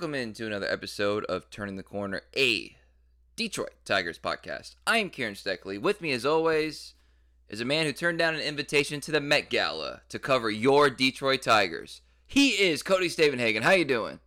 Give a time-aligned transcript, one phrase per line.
[0.00, 2.74] Welcome into another episode of Turning the Corner, a
[3.36, 4.76] Detroit Tigers podcast.
[4.86, 5.78] I am Kieran Steckley.
[5.78, 6.94] With me, as always,
[7.50, 10.88] is a man who turned down an invitation to the Met Gala to cover your
[10.88, 12.00] Detroit Tigers.
[12.26, 13.60] He is Cody Stavenhagen.
[13.60, 14.20] How you doing?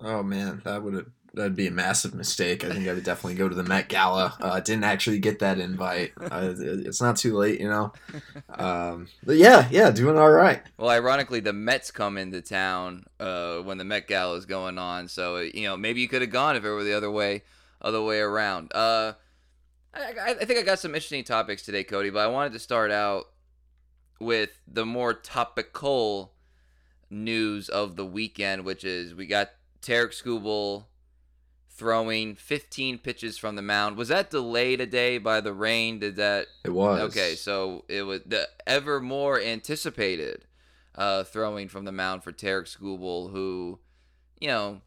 [0.00, 2.64] Oh man, that would that'd be a massive mistake.
[2.64, 4.36] I think I would definitely go to the Met Gala.
[4.40, 6.12] Uh, didn't actually get that invite.
[6.18, 7.92] Uh, it's not too late, you know.
[8.58, 10.62] Um, but yeah, yeah, doing all right.
[10.78, 15.08] Well, ironically, the Mets come into town uh, when the Met Gala is going on,
[15.08, 17.42] so you know maybe you could have gone if it were the other way,
[17.82, 18.72] other way around.
[18.74, 19.12] Uh,
[19.92, 22.90] I, I think I got some interesting topics today, Cody, but I wanted to start
[22.90, 23.26] out
[24.20, 26.32] with the more topical
[27.10, 29.50] news of the weekend, which is we got
[29.82, 30.86] Tarik Skubal
[31.76, 33.96] throwing 15 pitches from the mound.
[33.96, 35.98] Was that delayed a day by the rain?
[35.98, 36.46] Did that?
[36.64, 37.00] It was.
[37.02, 40.46] Okay, so it was the ever more anticipated
[40.94, 43.78] uh, throwing from the mound for Tarik Skubal, who,
[44.40, 44.80] you know,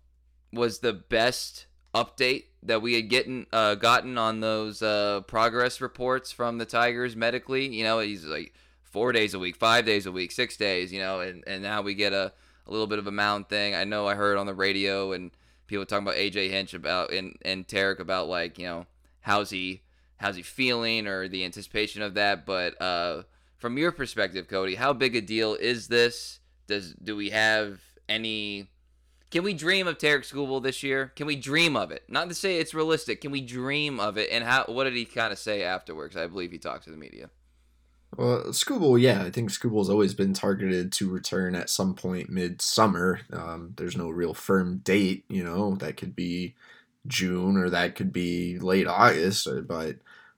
[0.52, 6.32] was the best update that we had getting uh, gotten on those uh, progress reports
[6.32, 7.68] from the Tigers medically.
[7.68, 10.92] You know, he's like four days a week, five days a week, six days.
[10.92, 12.34] You know, and and now we get a
[12.66, 13.76] a little bit of a mound thing.
[13.76, 15.32] I know I heard on the radio and
[15.70, 18.88] people talking about AJ Hinch about and and Tarik about like you know
[19.22, 19.84] how's he
[20.18, 22.46] how's he feeling or the anticipation of that.
[22.46, 23.24] But uh,
[23.58, 26.40] from your perspective, Cody, how big a deal is this?
[26.68, 28.70] Does do we have any?
[29.32, 31.12] Can we dream of Tarik Skubal this year?
[31.16, 32.02] Can we dream of it?
[32.10, 33.22] Not to say it's realistic.
[33.22, 34.30] Can we dream of it?
[34.32, 34.66] And how?
[34.68, 36.18] What did he kind of say afterwards?
[36.18, 37.30] I believe he talked to the media.
[38.18, 43.22] Well, Skubal, yeah, I think Skubal's always been targeted to return at some point mid-summer.
[43.32, 46.56] Um, there's no real firm date, you know, that could be
[47.08, 49.98] June or that could be late August, uh, but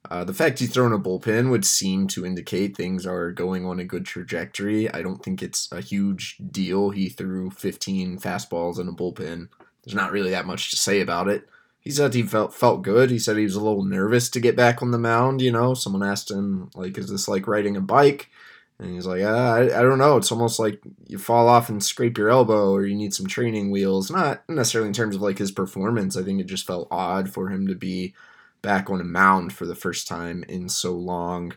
[0.09, 3.79] uh, the fact he's thrown a bullpen would seem to indicate things are going on
[3.79, 4.91] a good trajectory.
[4.91, 6.89] I don't think it's a huge deal.
[6.89, 9.47] He threw 15 fastballs in a bullpen.
[9.83, 11.47] There's not really that much to say about it
[11.81, 13.09] he said he felt felt good.
[13.09, 15.41] He said he was a little nervous to get back on the mound.
[15.41, 18.29] You know, someone asked him like, "Is this like riding a bike?"
[18.81, 20.17] And he's like, uh, I, I don't know.
[20.17, 23.69] It's almost like you fall off and scrape your elbow, or you need some training
[23.69, 24.09] wheels.
[24.09, 26.17] Not necessarily in terms of like his performance.
[26.17, 28.15] I think it just felt odd for him to be
[28.63, 31.53] back on a mound for the first time in so long.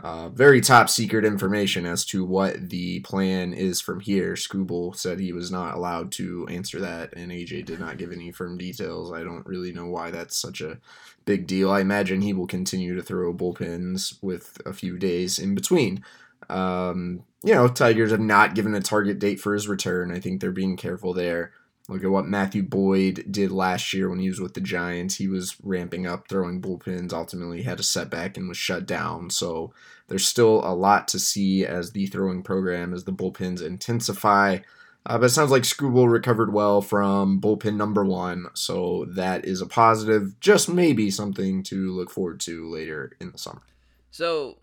[0.00, 4.34] Uh, very top secret information as to what the plan is from here.
[4.34, 8.30] Skubal said he was not allowed to answer that, and AJ did not give any
[8.30, 9.12] firm details.
[9.12, 10.78] I don't really know why that's such a
[11.24, 11.70] big deal.
[11.70, 16.04] I imagine he will continue to throw bullpens with a few days in between.
[16.48, 20.12] Um, you know, Tigers have not given a target date for his return.
[20.12, 21.52] I think they're being careful there.
[21.88, 25.14] Look at what Matthew Boyd did last year when he was with the Giants.
[25.14, 27.14] He was ramping up, throwing bullpens.
[27.14, 29.30] Ultimately, had a setback and was shut down.
[29.30, 29.72] So
[30.08, 34.58] there's still a lot to see as the throwing program, as the bullpens intensify.
[35.06, 39.62] Uh, but it sounds like Skubal recovered well from bullpen number one, so that is
[39.62, 40.38] a positive.
[40.40, 43.62] Just maybe something to look forward to later in the summer.
[44.10, 44.58] So,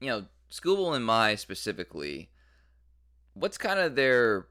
[0.00, 2.28] you know, Skubal and Mize specifically,
[3.32, 4.46] what's kind of their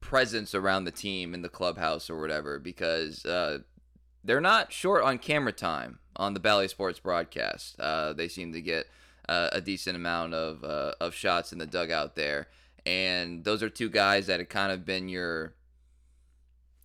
[0.00, 3.58] presence around the team in the clubhouse or whatever because uh,
[4.24, 7.78] they're not short on camera time on the Bally Sports broadcast.
[7.78, 8.86] Uh, they seem to get
[9.28, 12.48] uh, a decent amount of uh, of shots in the dugout there,
[12.84, 15.54] and those are two guys that have kind of been your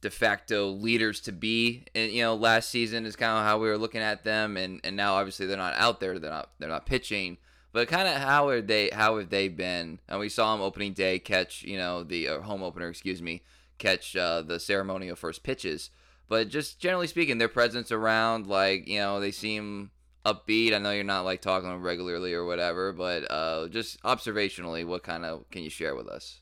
[0.01, 1.83] de facto leaders to be.
[1.95, 4.79] And you know, last season is kind of how we were looking at them, and
[4.83, 6.19] and now obviously they're not out there.
[6.19, 7.37] They're not they're not pitching.
[7.75, 8.89] But kind of how are they?
[8.93, 9.99] How have they been?
[10.07, 13.43] And we saw them opening day catch, you know, the uh, home opener, excuse me,
[13.79, 15.89] catch uh, the ceremonial first pitches.
[16.29, 19.91] But just generally speaking, their presence around, like you know, they seem
[20.25, 20.73] upbeat.
[20.73, 24.87] I know you're not like talking to them regularly or whatever, but uh, just observationally,
[24.87, 26.39] what kind of can you share with us?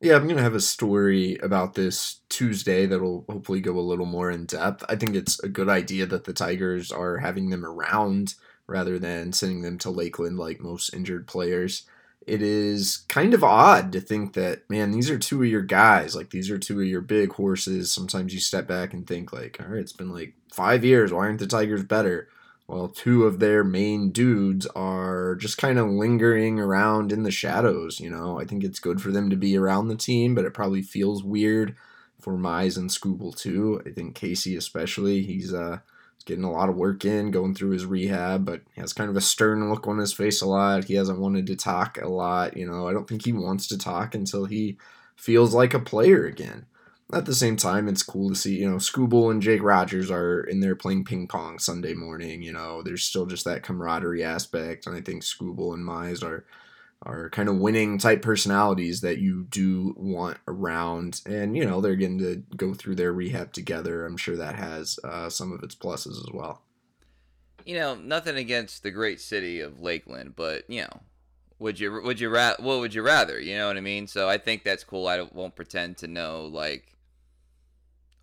[0.00, 4.30] Yeah, I'm to have a story about this Tuesday that'll hopefully go a little more
[4.30, 4.84] in depth.
[4.88, 8.36] I think it's a good idea that the Tigers are having them around
[8.66, 11.84] rather than sending them to Lakeland like most injured players.
[12.26, 16.16] It is kind of odd to think that, man, these are two of your guys.
[16.16, 17.92] Like, these are two of your big horses.
[17.92, 21.12] Sometimes you step back and think, like, all right, it's been like five years.
[21.12, 22.28] Why aren't the Tigers better?
[22.66, 28.00] Well, two of their main dudes are just kind of lingering around in the shadows.
[28.00, 30.54] You know, I think it's good for them to be around the team, but it
[30.54, 31.76] probably feels weird
[32.20, 33.80] for Mize and Skubal too.
[33.86, 35.22] I think Casey especially.
[35.22, 35.78] He's uh
[36.26, 39.16] getting a lot of work in, going through his rehab, but he has kind of
[39.16, 40.84] a stern look on his face a lot.
[40.84, 42.56] He hasn't wanted to talk a lot.
[42.56, 44.76] You know, I don't think he wants to talk until he
[45.14, 46.66] feels like a player again.
[47.12, 50.40] At the same time, it's cool to see, you know, Skubal and Jake Rogers are
[50.40, 52.42] in there playing ping pong Sunday morning.
[52.42, 54.88] You know, there's still just that camaraderie aspect.
[54.88, 56.44] And I think Skubal and Mize are
[57.06, 61.20] are kind of winning type personalities that you do want around.
[61.24, 64.04] And, you know, they're getting to go through their rehab together.
[64.04, 66.62] I'm sure that has uh, some of its pluses as well.
[67.64, 71.00] You know, nothing against the great city of Lakeland, but, you know,
[71.58, 74.28] would you would you ra- what would you rather you know what i mean so
[74.28, 76.95] i think that's cool i won't pretend to know like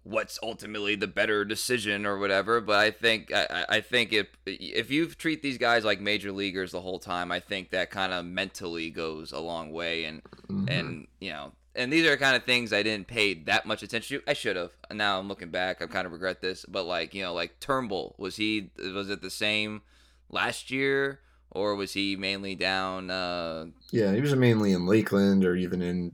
[0.04, 2.62] what's ultimately the better decision or whatever.
[2.62, 6.72] But I think I, I think if if you treat these guys like major leaguers
[6.72, 10.06] the whole time, I think that kind of mentally goes a long way.
[10.06, 10.70] And mm-hmm.
[10.70, 14.20] and you know, and these are kind of things I didn't pay that much attention
[14.20, 14.30] to.
[14.30, 14.72] I should have.
[14.92, 16.66] Now I'm looking back, I kind of regret this.
[16.68, 19.82] But like you know, like Turnbull was he was it the same
[20.30, 21.20] last year?
[21.56, 23.12] Or was he mainly down?
[23.12, 26.14] Uh, yeah, he was mainly in Lakeland or even in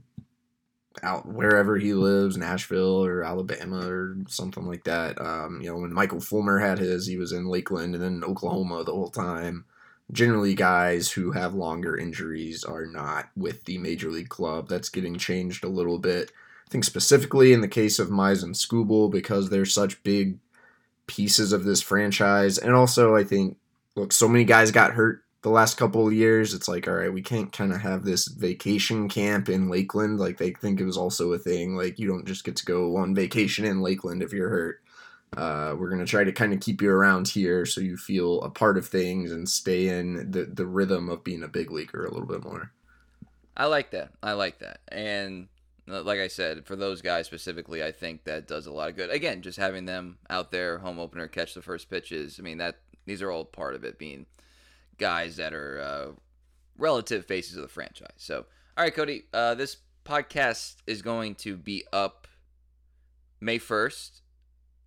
[1.02, 5.20] out wherever he lives, Nashville or Alabama or something like that.
[5.20, 8.84] Um, you know, when Michael Fulmer had his, he was in Lakeland and then Oklahoma
[8.84, 9.64] the whole time.
[10.12, 14.68] Generally, guys who have longer injuries are not with the major league club.
[14.68, 16.32] That's getting changed a little bit.
[16.66, 20.38] I think specifically in the case of Mize and Skubal because they're such big
[21.06, 23.56] pieces of this franchise, and also I think
[23.94, 27.12] look, so many guys got hurt the last couple of years, it's like, all right,
[27.12, 30.18] we can't kind of have this vacation camp in Lakeland.
[30.18, 31.76] Like they think it was also a thing.
[31.76, 34.82] Like you don't just get to go on vacation in Lakeland if you're hurt.
[35.36, 38.50] Uh, we're gonna try to kind of keep you around here so you feel a
[38.50, 42.10] part of things and stay in the the rhythm of being a big leaguer a
[42.10, 42.72] little bit more.
[43.56, 44.10] I like that.
[44.22, 44.80] I like that.
[44.88, 45.48] And
[45.88, 48.96] uh, like I said, for those guys specifically, I think that does a lot of
[48.96, 49.10] good.
[49.10, 52.38] Again, just having them out there, home opener, catch the first pitches.
[52.38, 54.26] I mean that these are all part of it being
[55.00, 56.12] guys that are uh,
[56.78, 58.08] relative faces of the franchise.
[58.16, 58.44] So,
[58.76, 62.28] all right, Cody, uh, this podcast is going to be up
[63.40, 64.20] May 1st.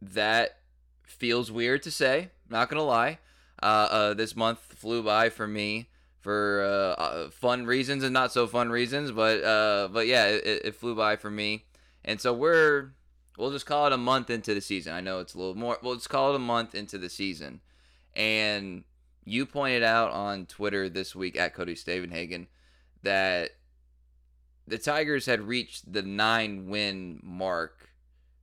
[0.01, 0.59] That
[1.05, 3.19] feels weird to say, not going to lie.
[3.61, 5.87] Uh, uh, this month flew by for me
[6.19, 9.41] for uh, uh, fun reasons and not so fun reasons, but
[9.91, 11.65] but yeah, it, it flew by for me.
[12.03, 12.91] And so we're
[13.37, 14.93] we'll just call it a month into the season.
[14.93, 15.77] I know it's a little more.
[15.81, 17.61] We'll just call it a month into the season,
[18.15, 18.83] and
[19.25, 22.47] you pointed out on Twitter this week at Cody Stavenhagen
[23.03, 23.51] that
[24.67, 27.89] the Tigers had reached the nine win mark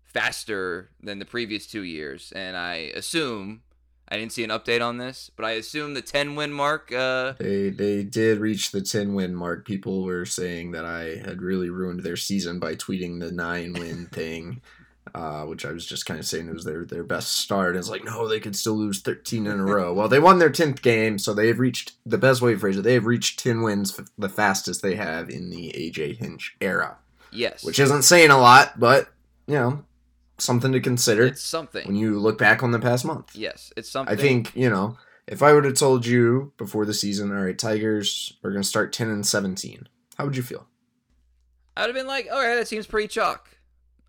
[0.04, 2.32] faster than the previous two years.
[2.34, 3.62] And I assume
[4.08, 6.92] I didn't see an update on this, but I assume the ten win mark.
[6.92, 7.34] Uh...
[7.38, 9.64] They they did reach the ten win mark.
[9.64, 14.06] People were saying that I had really ruined their season by tweeting the nine win
[14.12, 14.62] thing
[15.14, 17.76] uh, which I was just kind of saying it was their their best start.
[17.76, 19.92] It's like, no, they could still lose 13 in a row.
[19.92, 22.82] well, they won their 10th game, so they've reached the best way to phrase it.
[22.82, 26.98] They have reached 10 wins, the fastest they have in the AJ Hinch era.
[27.32, 29.08] Yes, which isn't saying a lot, but
[29.46, 29.84] you know,
[30.38, 31.24] something to consider.
[31.24, 33.34] It's something when you look back on the past month.
[33.34, 34.12] Yes, it's something.
[34.12, 34.96] I think you know.
[35.26, 38.68] If I would have told you before the season, all right, Tigers are going to
[38.68, 39.86] start 10 and 17,
[40.18, 40.66] how would you feel?
[41.76, 43.48] I would have been like, all right, that seems pretty chalk.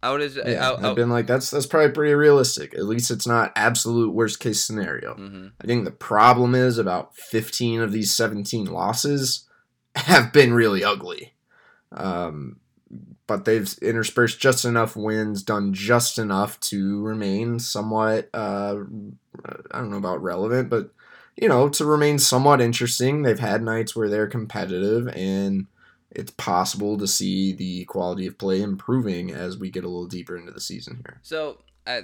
[0.03, 0.35] I would have.
[0.35, 2.73] Yeah, I, have been like, that's that's probably pretty realistic.
[2.73, 5.13] At least it's not absolute worst case scenario.
[5.13, 5.47] Mm-hmm.
[5.61, 9.47] I think the problem is about 15 of these 17 losses
[9.95, 11.33] have been really ugly.
[11.91, 12.57] Um,
[13.27, 18.29] but they've interspersed just enough wins, done just enough to remain somewhat.
[18.33, 18.77] Uh,
[19.71, 20.91] I don't know about relevant, but
[21.37, 23.21] you know, to remain somewhat interesting.
[23.21, 25.67] They've had nights where they're competitive and
[26.11, 30.37] it's possible to see the quality of play improving as we get a little deeper
[30.37, 31.19] into the season here.
[31.21, 32.03] So I,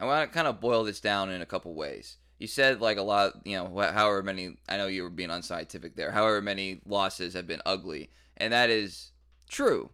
[0.00, 2.16] I want to kind of boil this down in a couple ways.
[2.38, 4.56] You said like a lot, you know, however many.
[4.68, 6.12] I know you were being unscientific there.
[6.12, 9.10] However many losses have been ugly, and that is
[9.48, 9.90] true.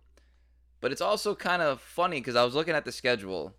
[0.80, 3.54] But it's also kind of funny because I was looking at the schedule.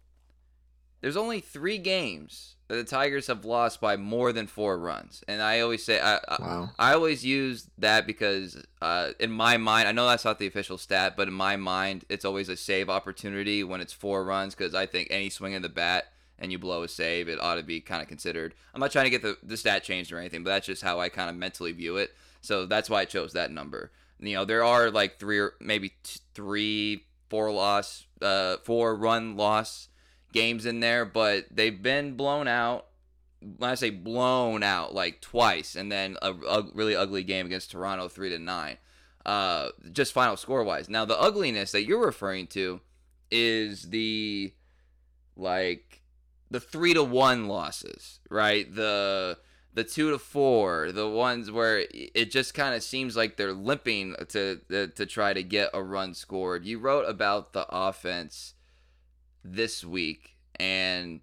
[1.02, 5.60] There's only three games the Tigers have lost by more than four runs, and I
[5.60, 6.72] always say I wow.
[6.80, 10.48] I, I, always use that because uh, in my mind I know that's not the
[10.48, 14.56] official stat, but in my mind it's always a save opportunity when it's four runs
[14.56, 16.06] because I think any swing of the bat
[16.40, 18.54] and you blow a save, it ought to be kind of considered.
[18.74, 21.00] I'm not trying to get the, the stat changed or anything, but that's just how
[21.00, 22.14] I kind of mentally view it.
[22.42, 23.92] So that's why I chose that number.
[24.20, 29.38] You know, there are like three or maybe t- three, four loss, uh, four run
[29.38, 29.90] loss
[30.36, 32.88] games in there, but they've been blown out.
[33.40, 37.72] When I say blown out, like twice, and then a, a really ugly game against
[37.72, 38.78] Toronto, three to nine.
[39.26, 40.90] Uh, just final score wise.
[40.90, 42.82] Now the ugliness that you're referring to
[43.32, 44.54] is the
[45.36, 46.02] like
[46.50, 48.74] the three to one losses, right?
[48.74, 49.38] The
[49.74, 54.16] the two to four, the ones where it just kind of seems like they're limping
[54.30, 56.66] to, to to try to get a run scored.
[56.66, 58.55] You wrote about the offense
[59.46, 60.36] this week.
[60.60, 61.22] And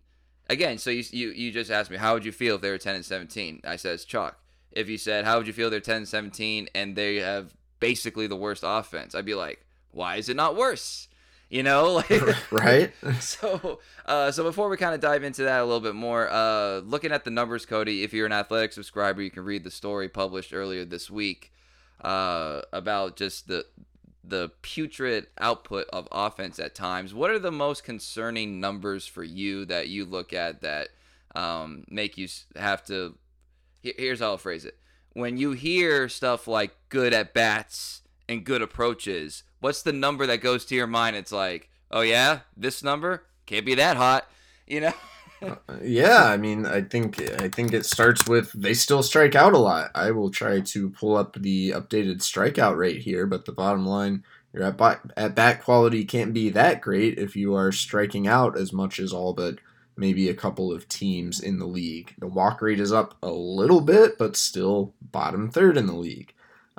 [0.49, 2.79] again, so you, you, you just asked me, how would you feel if they were
[2.79, 3.61] 10 and 17?
[3.64, 4.38] I it's chalk.
[4.71, 8.29] If you said, how would you feel they're 10 and 17 and they have basically
[8.29, 9.12] the worst offense.
[9.12, 11.09] I'd be like, why is it not worse?
[11.50, 12.93] You know, like right.
[13.21, 16.79] so, uh, so before we kind of dive into that a little bit more, uh,
[16.79, 20.09] looking at the numbers, Cody, if you're an athletic subscriber, you can read the story
[20.09, 21.52] published earlier this week
[22.02, 23.67] uh, about just the
[24.25, 27.12] the putrid output of offense at times.
[27.14, 30.88] What are the most concerning numbers for you that you look at that
[31.35, 33.17] um, make you have to?
[33.83, 34.79] Here's how I'll phrase it:
[35.12, 40.41] When you hear stuff like good at bats and good approaches, what's the number that
[40.41, 41.17] goes to your mind?
[41.17, 44.29] It's like, oh yeah, this number can't be that hot,
[44.67, 44.95] you know.
[45.82, 49.58] yeah, I mean, I think I think it starts with they still strike out a
[49.58, 49.90] lot.
[49.94, 54.25] I will try to pull up the updated strikeout rate here, but the bottom line,
[54.52, 58.56] your at bat, at bat quality can't be that great if you are striking out
[58.56, 59.58] as much as all but
[59.96, 62.14] maybe a couple of teams in the league.
[62.18, 66.32] The walk rate is up a little bit, but still bottom third in the league.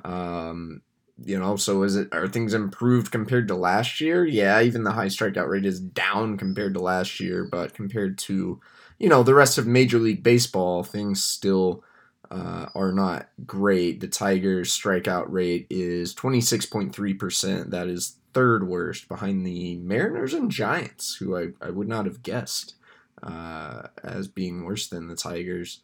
[0.04, 0.82] Um,
[1.24, 4.26] you know, so is it are things improved compared to last year?
[4.26, 8.60] Yeah, even the high strikeout rate is down compared to last year, but compared to
[9.00, 11.84] you know the rest of Major League Baseball, things still
[12.32, 14.00] uh, are not great.
[14.00, 17.72] The Tigers' strikeout rate is twenty six point three percent.
[17.72, 22.24] That is third worst behind the Mariners and Giants, who I, I would not have
[22.24, 22.76] guessed
[23.22, 25.82] uh, as being worse than the Tigers.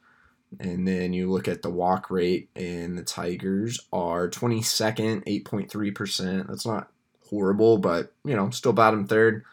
[0.59, 6.47] And then you look at the walk rate, and the Tigers are 22nd, 8.3%.
[6.47, 6.91] That's not
[7.29, 9.43] horrible, but, you know, still bottom third.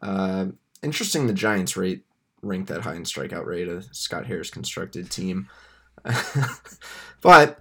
[0.00, 0.46] Uh,
[0.82, 2.04] interesting the Giants rate
[2.42, 5.48] ranked that high in strikeout rate, a Scott Harris constructed team.
[7.20, 7.60] but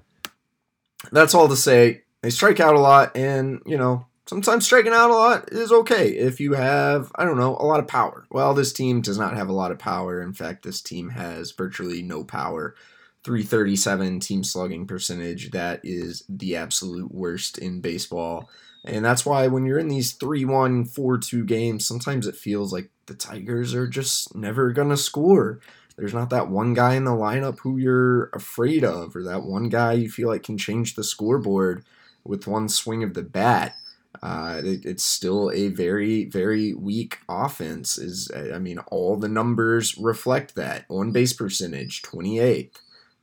[1.12, 2.04] that's all to say.
[2.22, 6.10] They strike out a lot, and, you know, sometimes striking out a lot is okay
[6.10, 8.26] if you have, I don't know, a lot of power.
[8.30, 10.22] Well, this team does not have a lot of power.
[10.22, 12.76] In fact, this team has virtually no power.
[13.24, 15.52] 337 team slugging percentage.
[15.52, 18.50] That is the absolute worst in baseball.
[18.86, 22.74] And that's why when you're in these 3 1, 4 2 games, sometimes it feels
[22.74, 25.62] like the Tigers are just never going to score.
[25.96, 29.70] There's not that one guy in the lineup who you're afraid of, or that one
[29.70, 31.86] guy you feel like can change the scoreboard
[32.26, 33.76] with one swing of the bat.
[34.22, 37.98] Uh, it, it's still a very, very weak offense.
[37.98, 40.86] Is I mean, all the numbers reflect that.
[40.90, 42.76] On base percentage, 28th.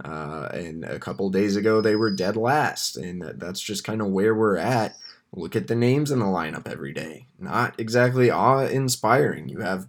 [0.05, 2.97] Uh, and a couple days ago, they were dead last.
[2.97, 4.97] And that's just kind of where we're at.
[5.33, 7.27] Look at the names in the lineup every day.
[7.39, 9.49] Not exactly awe inspiring.
[9.49, 9.87] You have,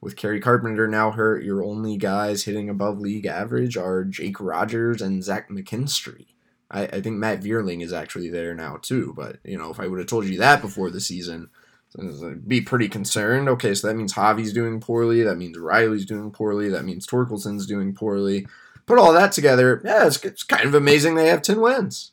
[0.00, 5.00] with Kerry Carpenter now hurt, your only guys hitting above league average are Jake Rogers
[5.00, 6.26] and Zach McKinstry.
[6.70, 9.12] I, I think Matt Vierling is actually there now too.
[9.16, 11.50] But you know, if I would have told you that before the season,
[11.98, 13.48] I'd be pretty concerned.
[13.48, 15.22] Okay, so that means Javi's doing poorly.
[15.22, 16.68] That means Riley's doing poorly.
[16.68, 18.46] That means Torkelson's doing poorly.
[18.86, 22.12] Put all that together, yeah, it's, it's kind of amazing they have ten wins.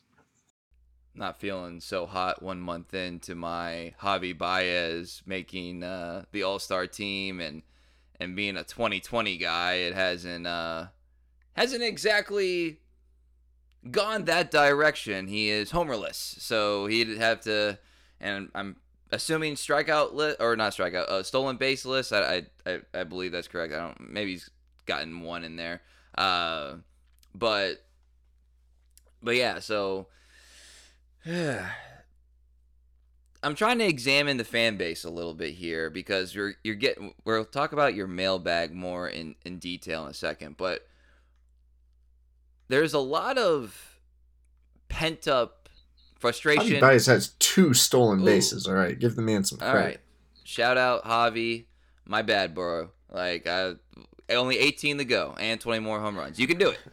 [1.14, 6.86] Not feeling so hot one month into my Javi Baez making uh, the All Star
[6.86, 7.62] team and
[8.20, 9.74] and being a 2020 guy.
[9.74, 10.86] It hasn't uh,
[11.54, 12.78] hasn't exactly
[13.90, 15.28] gone that direction.
[15.28, 17.78] He is homerless, so he'd have to,
[18.20, 18.76] and I'm
[19.10, 22.12] assuming strikeout list or not strikeout, uh, stolen base list.
[22.12, 23.72] I, I I believe that's correct.
[23.72, 24.12] I don't.
[24.12, 24.50] Maybe he's
[24.86, 25.82] gotten one in there.
[26.16, 26.76] Uh,
[27.34, 27.84] but
[29.22, 29.58] but yeah.
[29.60, 30.08] So.
[33.40, 37.14] I'm trying to examine the fan base a little bit here because you're you're getting
[37.24, 40.87] we'll talk about your mailbag more in in detail in a second, but
[42.68, 43.98] there's a lot of
[44.88, 45.68] pent up
[46.18, 46.76] frustration.
[46.76, 48.66] Javi Baez has two stolen bases.
[48.66, 48.70] Ooh.
[48.70, 49.76] All right, give the man some credit.
[49.76, 50.00] All right,
[50.44, 51.64] shout out Javi.
[52.04, 52.90] My bad, bro.
[53.10, 53.74] Like I
[54.30, 56.38] only 18 to go and 20 more home runs.
[56.38, 56.78] You can do it.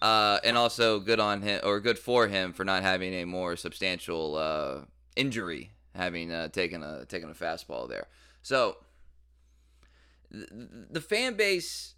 [0.00, 3.56] Uh, and also good on him or good for him for not having a more
[3.56, 4.84] substantial uh,
[5.16, 8.06] injury, having uh, taken a taken a fastball there.
[8.40, 8.76] So
[10.30, 11.94] the, the fan base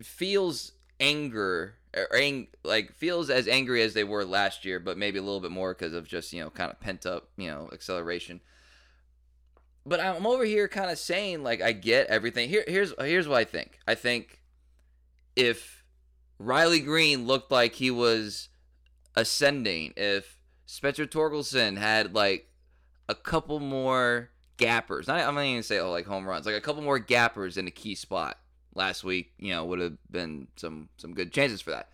[0.00, 5.22] feels anger ang- like feels as angry as they were last year, but maybe a
[5.22, 8.40] little bit more because of just you know kind of pent up you know acceleration.
[9.84, 12.48] But I'm over here kind of saying like I get everything.
[12.48, 13.78] Here here's here's what I think.
[13.86, 14.40] I think
[15.34, 15.84] if
[16.38, 18.48] Riley Greene looked like he was
[19.16, 22.48] ascending, if Spencer Torkelson had like
[23.08, 26.60] a couple more gappers, not I'm not even say oh like home runs, like a
[26.60, 28.38] couple more gappers in a key spot
[28.74, 31.88] last week, you know, would have been some some good chances for that.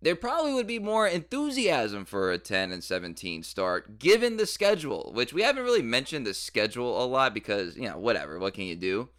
[0.00, 5.12] There probably would be more enthusiasm for a 10 and 17 start given the schedule,
[5.14, 8.64] which we haven't really mentioned the schedule a lot because, you know, whatever, what can
[8.64, 9.10] you do?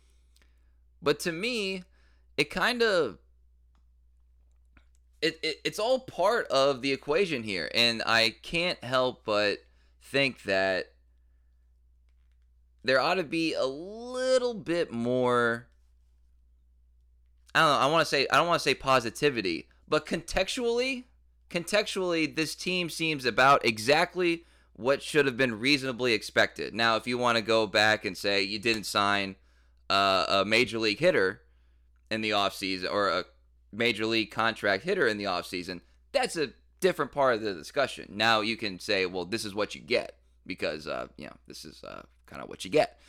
[1.01, 1.83] But to me,
[2.38, 3.19] it kind of
[5.22, 9.60] it, it it's all part of the equation here and I can't help but
[10.01, 10.93] think that
[12.83, 15.67] there ought to be a little bit more
[17.55, 21.05] I don't know, I want to say I don't want to say positivity, but contextually,
[21.50, 26.74] contextually this team seems about exactly what should have been reasonably expected.
[26.74, 29.36] Now, if you want to go back and say you didn't sign
[29.89, 31.41] uh, a major league hitter
[32.10, 33.25] in the offseason or a
[33.72, 35.81] major league contract hitter in the offseason,
[36.12, 38.07] that's a different part of the discussion.
[38.10, 41.65] Now you can say, well, this is what you get because, uh, you know, this
[41.65, 43.00] is uh, kind of what you get.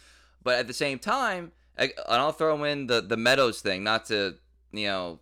[0.42, 4.36] But at the same time, and I'll throw in the, the Meadows thing, not to,
[4.72, 5.20] you know,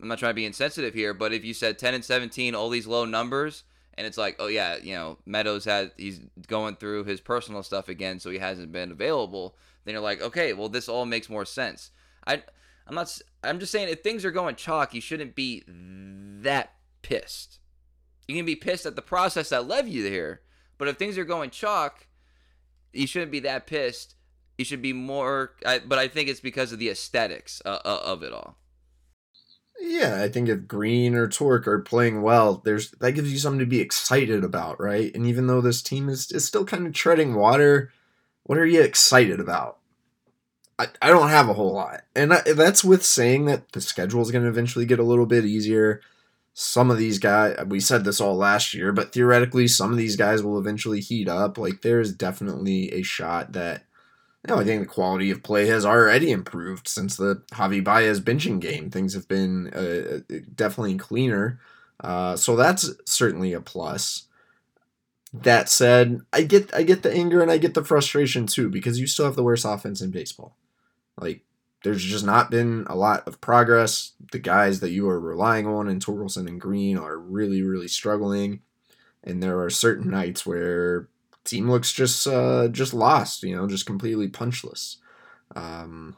[0.00, 2.68] I'm not trying to be insensitive here, but if you said 10 and 17, all
[2.68, 3.64] these low numbers,
[3.96, 7.88] and it's like, oh yeah, you know, Meadows had he's going through his personal stuff
[7.88, 9.56] again, so he hasn't been available.
[9.84, 11.90] Then you're like, okay, well this all makes more sense.
[12.26, 12.42] I
[12.86, 17.58] I'm not I'm just saying if things are going chalk, you shouldn't be that pissed.
[18.28, 20.42] You can be pissed at the process that led you here,
[20.78, 22.06] but if things are going chalk,
[22.92, 24.15] you shouldn't be that pissed.
[24.58, 25.52] You should be more.
[25.64, 28.56] I, but I think it's because of the aesthetics uh, uh, of it all.
[29.78, 33.58] Yeah, I think if Greene or Torque are playing well, there's that gives you something
[33.60, 35.14] to be excited about, right?
[35.14, 37.92] And even though this team is, is still kind of treading water,
[38.44, 39.78] what are you excited about?
[40.78, 42.02] I, I don't have a whole lot.
[42.14, 45.26] And I, that's with saying that the schedule is going to eventually get a little
[45.26, 46.00] bit easier.
[46.54, 50.16] Some of these guys, we said this all last year, but theoretically, some of these
[50.16, 51.58] guys will eventually heat up.
[51.58, 53.84] Like, there's definitely a shot that
[54.48, 58.60] know, I think the quality of play has already improved since the Javi Baez benching
[58.60, 58.90] game.
[58.90, 61.60] Things have been uh, uh, definitely cleaner.
[62.00, 64.24] Uh, so that's certainly a plus.
[65.32, 69.00] That said, I get I get the anger and I get the frustration too because
[69.00, 70.56] you still have the worst offense in baseball.
[71.20, 71.42] Like
[71.82, 74.12] there's just not been a lot of progress.
[74.32, 78.60] The guys that you are relying on in Torkelson and Greene are really really struggling,
[79.22, 81.08] and there are certain nights where
[81.46, 84.96] team looks just uh, just lost, you know, just completely punchless.
[85.54, 86.16] Um,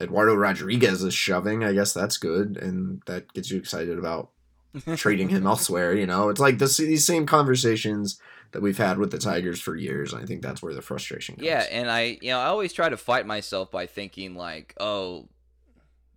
[0.00, 1.64] Eduardo Rodriguez is shoving.
[1.64, 4.30] I guess that's good, and that gets you excited about
[4.96, 5.94] trading him elsewhere.
[5.94, 8.20] You know, it's like this, these same conversations
[8.52, 10.14] that we've had with the Tigers for years.
[10.14, 11.46] I think that's where the frustration comes.
[11.46, 15.28] Yeah, and I, you know, I always try to fight myself by thinking like, oh,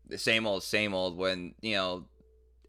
[0.08, 1.18] the same old, same old.
[1.18, 2.06] When you know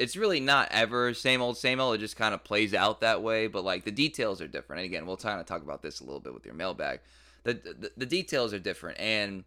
[0.00, 1.94] it's really not ever same old same old.
[1.94, 4.80] It just kind of plays out that way, but like the details are different.
[4.80, 7.00] And again, we'll kind of talk about this a little bit with your mailbag.
[7.44, 9.44] The the, the details are different, and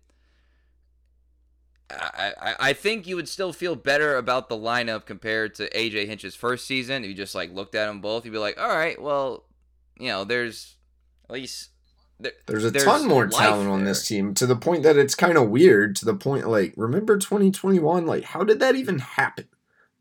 [1.90, 6.06] I, I I think you would still feel better about the lineup compared to AJ
[6.06, 7.04] Hinch's first season.
[7.04, 9.46] If you just like looked at them both, you'd be like, all right, well,
[9.98, 10.76] you know, there's
[11.28, 11.70] at least
[12.20, 13.74] there, there's a there's ton more talent there.
[13.74, 15.96] on this team to the point that it's kind of weird.
[15.98, 18.06] To the point, like, remember 2021?
[18.06, 19.48] Like, how did that even happen?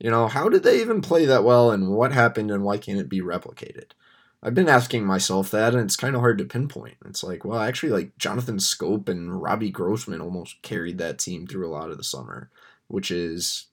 [0.03, 2.99] You know, how did they even play that well and what happened and why can't
[2.99, 3.93] it be replicated?
[4.43, 6.97] I've been asking myself that and it's kind of hard to pinpoint.
[7.05, 11.69] It's like, well, actually, like Jonathan Schoop and Robbie Grossman almost carried that team through
[11.69, 12.51] a lot of the summer,
[12.89, 13.67] which is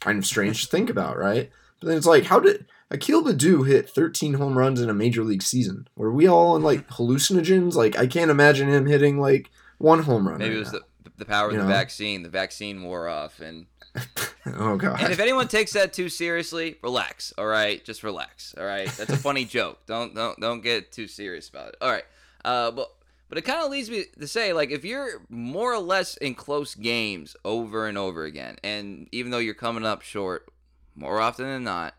[0.00, 1.50] kind of strange to think about, right?
[1.80, 5.22] But then it's like, how did Akil Baddoo hit 13 home runs in a major
[5.22, 5.86] league season?
[5.96, 7.74] Were we all on like hallucinogens?
[7.74, 10.38] Like, I can't imagine him hitting like one home run.
[10.38, 10.78] Maybe right it was now.
[11.04, 11.74] the, the power you of the know?
[11.74, 12.22] vaccine.
[12.22, 13.66] The vaccine wore off and
[14.46, 15.00] oh god.
[15.00, 17.32] And if anyone takes that too seriously, relax.
[17.38, 18.54] All right, just relax.
[18.58, 19.86] All right, that's a funny joke.
[19.86, 21.76] Don't don't don't get too serious about it.
[21.80, 22.04] All right,
[22.44, 22.90] uh, but
[23.28, 26.34] but it kind of leads me to say like if you're more or less in
[26.34, 30.48] close games over and over again, and even though you're coming up short
[30.94, 31.94] more often than not,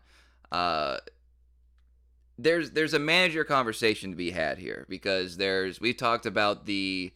[0.52, 0.98] uh,
[2.38, 7.12] there's there's a manager conversation to be had here because there's we've talked about the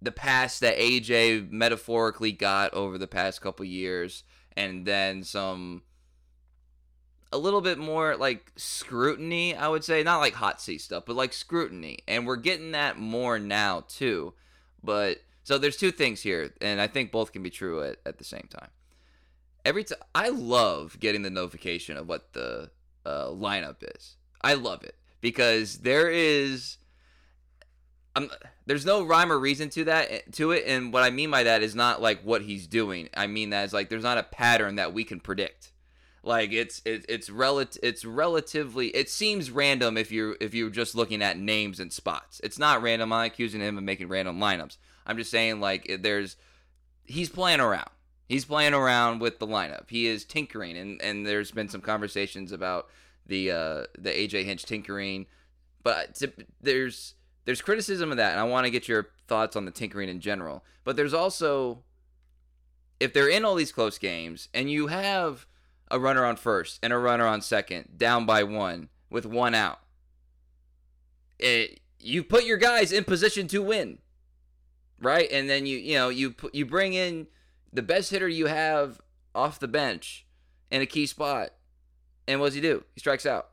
[0.00, 4.24] the pass that AJ metaphorically got over the past couple years,
[4.56, 5.82] and then some
[7.30, 11.16] a little bit more like scrutiny, I would say, not like hot seat stuff, but
[11.16, 14.34] like scrutiny, and we're getting that more now too.
[14.82, 18.18] But so there's two things here, and I think both can be true at, at
[18.18, 18.70] the same time.
[19.64, 22.70] Every time I love getting the notification of what the
[23.04, 24.16] uh, lineup is.
[24.40, 26.78] I love it because there is
[28.14, 28.30] I'm,
[28.68, 31.62] there's no rhyme or reason to that to it, and what I mean by that
[31.62, 33.08] is not like what he's doing.
[33.16, 35.72] I mean that is like there's not a pattern that we can predict.
[36.22, 40.94] Like it's it, it's relative it's relatively it seems random if you're if you're just
[40.94, 42.42] looking at names and spots.
[42.44, 43.10] It's not random.
[43.10, 44.76] I'm accusing him of making random lineups.
[45.06, 46.36] I'm just saying like there's
[47.06, 47.90] he's playing around.
[48.28, 49.88] He's playing around with the lineup.
[49.88, 52.90] He is tinkering, and and there's been some conversations about
[53.24, 55.24] the uh the AJ Hinch tinkering,
[55.82, 57.14] but to, there's
[57.48, 60.20] there's criticism of that, and I want to get your thoughts on the tinkering in
[60.20, 60.62] general.
[60.84, 61.82] But there's also
[63.00, 65.46] if they're in all these close games and you have
[65.90, 69.78] a runner on first and a runner on second, down by one with one out,
[71.38, 73.96] it, you put your guys in position to win,
[75.00, 75.32] right?
[75.32, 77.28] And then you you know you you bring in
[77.72, 79.00] the best hitter you have
[79.34, 80.26] off the bench
[80.70, 81.54] in a key spot,
[82.26, 82.84] and what does he do?
[82.92, 83.48] He strikes out.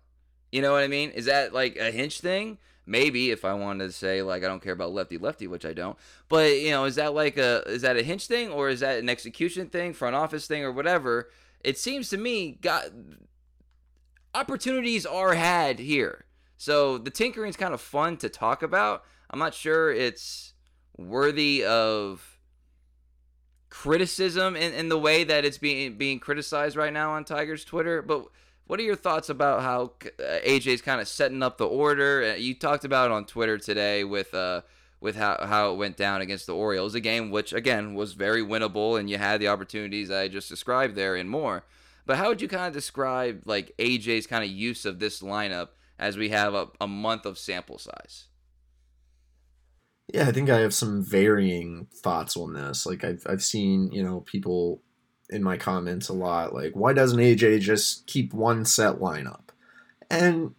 [0.51, 1.11] You know what I mean?
[1.11, 2.57] Is that like a Hinch thing?
[2.85, 5.73] Maybe if I wanted to say like I don't care about lefty lefty, which I
[5.73, 5.97] don't.
[6.29, 8.99] But you know, is that like a is that a Hinch thing or is that
[8.99, 11.29] an execution thing, front office thing, or whatever?
[11.63, 12.85] It seems to me got
[14.35, 16.25] opportunities are had here.
[16.57, 19.03] So the tinkering is kind of fun to talk about.
[19.29, 20.53] I'm not sure it's
[20.97, 22.39] worthy of
[23.69, 28.01] criticism in, in the way that it's being being criticized right now on Tigers Twitter,
[28.01, 28.27] but
[28.67, 32.33] what are your thoughts about how uh, AJ's kind of setting up the order?
[32.33, 34.61] Uh, you talked about it on Twitter today with uh
[35.01, 38.41] with how, how it went down against the Orioles, a game which again was very
[38.41, 41.63] winnable, and you had the opportunities I just described there and more.
[42.05, 45.69] But how would you kind of describe like AJ's kind of use of this lineup
[45.99, 48.25] as we have a, a month of sample size?
[50.13, 52.85] Yeah, I think I have some varying thoughts on this.
[52.85, 54.81] Like I've I've seen you know people
[55.29, 59.49] in my comments a lot like why doesn't AJ just keep one set lineup?
[60.09, 60.53] And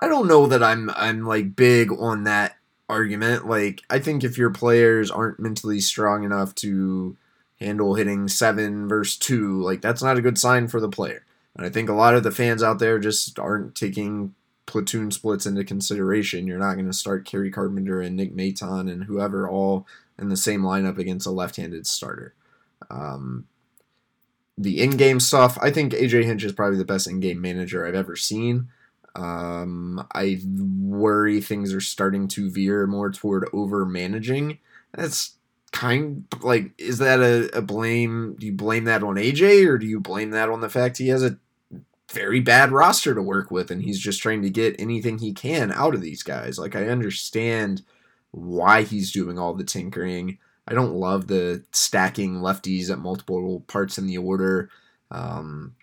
[0.00, 2.56] I don't know that I'm I'm like big on that
[2.88, 3.46] argument.
[3.46, 7.16] Like I think if your players aren't mentally strong enough to
[7.60, 11.24] handle hitting 7 versus 2, like that's not a good sign for the player.
[11.56, 14.34] And I think a lot of the fans out there just aren't taking
[14.66, 16.46] platoon splits into consideration.
[16.46, 19.86] You're not going to start Kerry Carpenter and Nick Maton and whoever all
[20.18, 22.34] in the same lineup against a left-handed starter.
[22.88, 23.46] Um,
[24.58, 28.16] the in-game stuff, I think AJ Hinch is probably the best in-game manager I've ever
[28.16, 28.68] seen.
[29.14, 34.58] Um, I worry things are starting to veer more toward over managing.
[34.92, 35.36] That's
[35.72, 38.36] kind like is that a, a blame?
[38.38, 41.08] Do you blame that on AJ or do you blame that on the fact he
[41.08, 41.38] has a
[42.12, 45.72] very bad roster to work with and he's just trying to get anything he can
[45.72, 46.58] out of these guys?
[46.58, 47.82] Like I understand
[48.32, 50.38] why he's doing all the tinkering.
[50.70, 54.70] I don't love the stacking lefties at multiple parts in the order.
[55.10, 55.74] Um,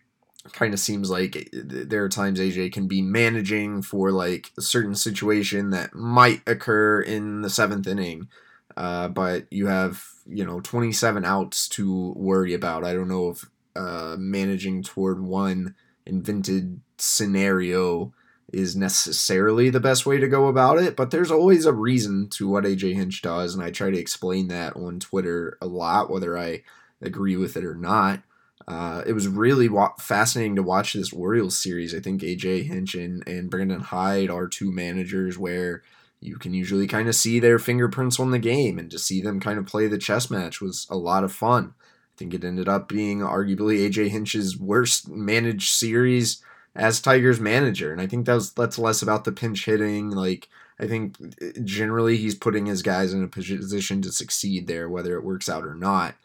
[0.53, 4.95] kind of seems like there are times AJ can be managing for like a certain
[4.95, 8.29] situation that might occur in the seventh inning,
[8.77, 12.85] uh, but you have you know 27 outs to worry about.
[12.85, 13.45] I don't know if
[13.75, 18.13] uh, managing toward one invented scenario
[18.53, 22.47] is necessarily the best way to go about it, but there's always a reason to
[22.47, 26.37] what AJ Hinch does, and I try to explain that on Twitter a lot, whether
[26.37, 26.63] I
[27.01, 28.23] agree with it or not.
[28.65, 31.93] Uh, it was really wa- fascinating to watch this Orioles series.
[31.93, 35.83] I think AJ Hinch and, and Brandon Hyde are two managers where
[36.19, 39.39] you can usually kind of see their fingerprints on the game, and to see them
[39.39, 41.73] kind of play the chess match was a lot of fun.
[41.79, 46.41] I think it ended up being arguably AJ Hinch's worst managed series
[46.77, 47.91] as Tigers manager.
[47.91, 50.11] And I think that's that's less about the pinch hitting.
[50.11, 50.47] Like
[50.79, 51.17] I think
[51.65, 55.65] generally he's putting his guys in a position to succeed there, whether it works out
[55.65, 56.15] or not.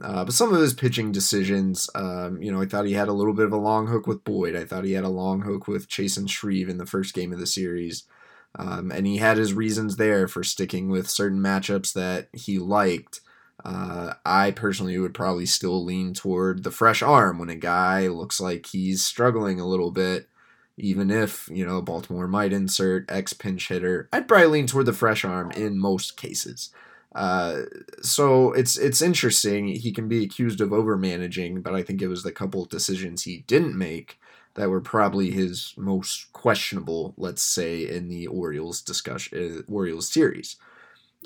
[0.00, 3.12] Uh, but some of his pitching decisions, um, you know, I thought he had a
[3.12, 4.56] little bit of a long hook with Boyd.
[4.56, 7.38] I thought he had a long hook with Chasen Shreve in the first game of
[7.38, 8.04] the series.
[8.58, 13.20] Um, and he had his reasons there for sticking with certain matchups that he liked.
[13.64, 18.40] Uh, I personally would probably still lean toward the fresh arm when a guy looks
[18.40, 20.28] like he's struggling a little bit,
[20.76, 24.08] even if, you know, Baltimore might insert X pinch hitter.
[24.12, 26.70] I'd probably lean toward the fresh arm in most cases.
[27.14, 27.62] Uh,
[28.00, 29.68] so it's it's interesting.
[29.68, 33.22] He can be accused of over managing, but I think it was the couple decisions
[33.22, 34.18] he didn't make
[34.54, 40.56] that were probably his most questionable, let's say, in the Orioles discussion, uh, Orioles series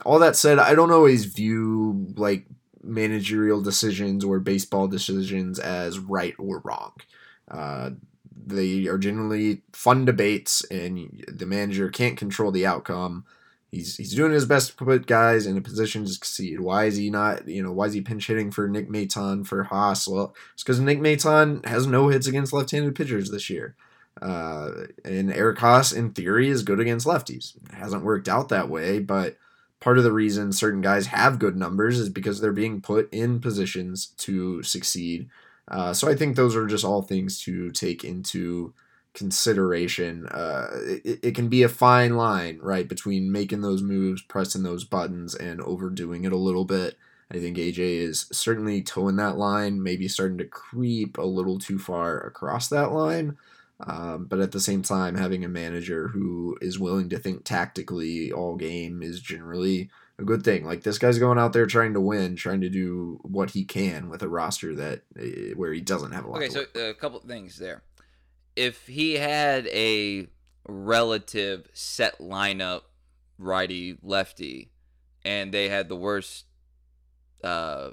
[0.05, 2.47] all that said, I don't always view like
[2.83, 6.93] managerial decisions or baseball decisions as right or wrong.
[7.51, 7.91] Uh,
[8.47, 13.25] they are generally fun debates, and the manager can't control the outcome.
[13.73, 16.61] He's he's doing his best to put guys in a position to succeed.
[16.61, 17.49] Why is he not?
[17.49, 20.07] You know, why is he pinch hitting for Nick Maton for Haase?
[20.07, 23.75] Well, it's because Nick Maton has no hits against left-handed pitchers this year.
[24.23, 24.71] Uh,
[25.05, 27.57] and Eric Haase, in theory, is good against lefties.
[27.69, 29.37] It hasn't worked out that way, but
[29.87, 33.39] part of the reason certain guys have good numbers is because they're being put in
[33.39, 35.29] positions to succeed.
[35.69, 38.75] Uh, so I think those are just all things to take into
[39.15, 40.27] consideration.
[40.27, 40.67] Uh,
[41.05, 45.37] it, it can be a fine line, right, between making those moves, pressing those buttons,
[45.37, 46.99] and overdoing it a little bit.
[47.31, 51.79] I think AJ is certainly toeing that line, maybe starting to creep a little too
[51.79, 53.37] far across that line.
[53.81, 58.33] Um, but at the same time, having a manager who is willing to think tactically
[58.33, 60.65] all game is generally a good thing.
[60.65, 64.09] Like this guy's going out there trying to win, trying to do what he can
[64.09, 66.43] with a roster that uh, where he doesn't have a lot.
[66.43, 67.83] Okay, so a couple things there.
[68.55, 70.29] If he had a
[70.67, 72.83] relative set lineup
[73.39, 74.71] righty lefty
[75.25, 76.47] and they had the worst
[77.45, 77.91] uh,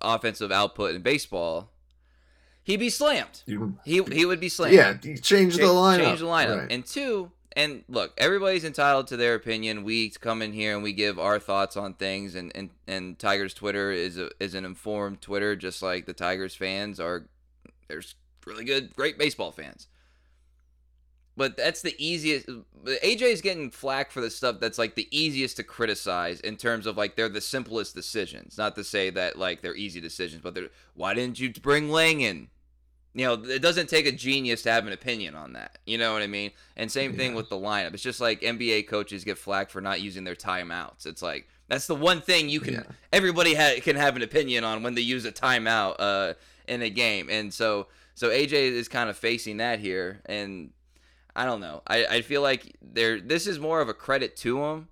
[0.00, 1.70] offensive output in baseball,
[2.68, 3.42] he'd be slammed.
[3.46, 4.74] You- He he would be slammed.
[4.76, 6.04] yeah, you change the Cha- lineup.
[6.04, 6.58] Change the lineup.
[6.60, 6.70] Right.
[6.72, 9.82] And two, and look, everybody's entitled to their opinion.
[9.82, 13.54] We come in here and we give our thoughts on things, and and, and Tigers
[13.54, 17.26] Twitter is a, is an informed Twitter, just like the Tigers fans are.
[17.88, 18.14] There's
[18.46, 19.88] really good, great baseball fans.
[21.36, 22.48] But that's the easiest.
[22.84, 26.84] AJ is getting flack for the stuff that's like the easiest to criticize in terms
[26.84, 28.58] of like they're the simplest decisions.
[28.58, 32.20] Not to say that like they're easy decisions, but they're why didn't you bring Lange
[32.22, 32.48] in?
[33.14, 35.78] You know, it doesn't take a genius to have an opinion on that.
[35.86, 36.52] You know what I mean?
[36.76, 37.36] And same thing Yeah.
[37.38, 37.94] with the lineup.
[37.94, 41.06] It's just like NBA coaches get flack for not using their timeouts.
[41.06, 42.82] It's like that's the one thing you can Yeah.
[43.12, 46.34] everybody ha- can have an opinion on when they use a timeout uh,
[46.68, 47.28] in a game.
[47.30, 50.72] And so so AJ is kind of facing that here, and
[51.36, 51.82] I don't know.
[51.86, 54.88] I, I feel like there this is more of a credit to him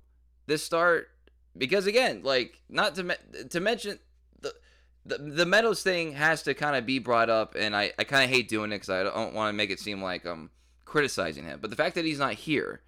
[0.46, 1.10] this start
[1.56, 3.14] because again, like not to me-
[3.50, 3.98] to mention
[5.06, 8.24] the the, Meadows thing has to kind of be brought up, and I, I kind
[8.24, 10.50] of hate doing it because I don't want to make it seem like I'm
[10.84, 11.58] criticizing him.
[11.60, 12.82] But the fact that he's not here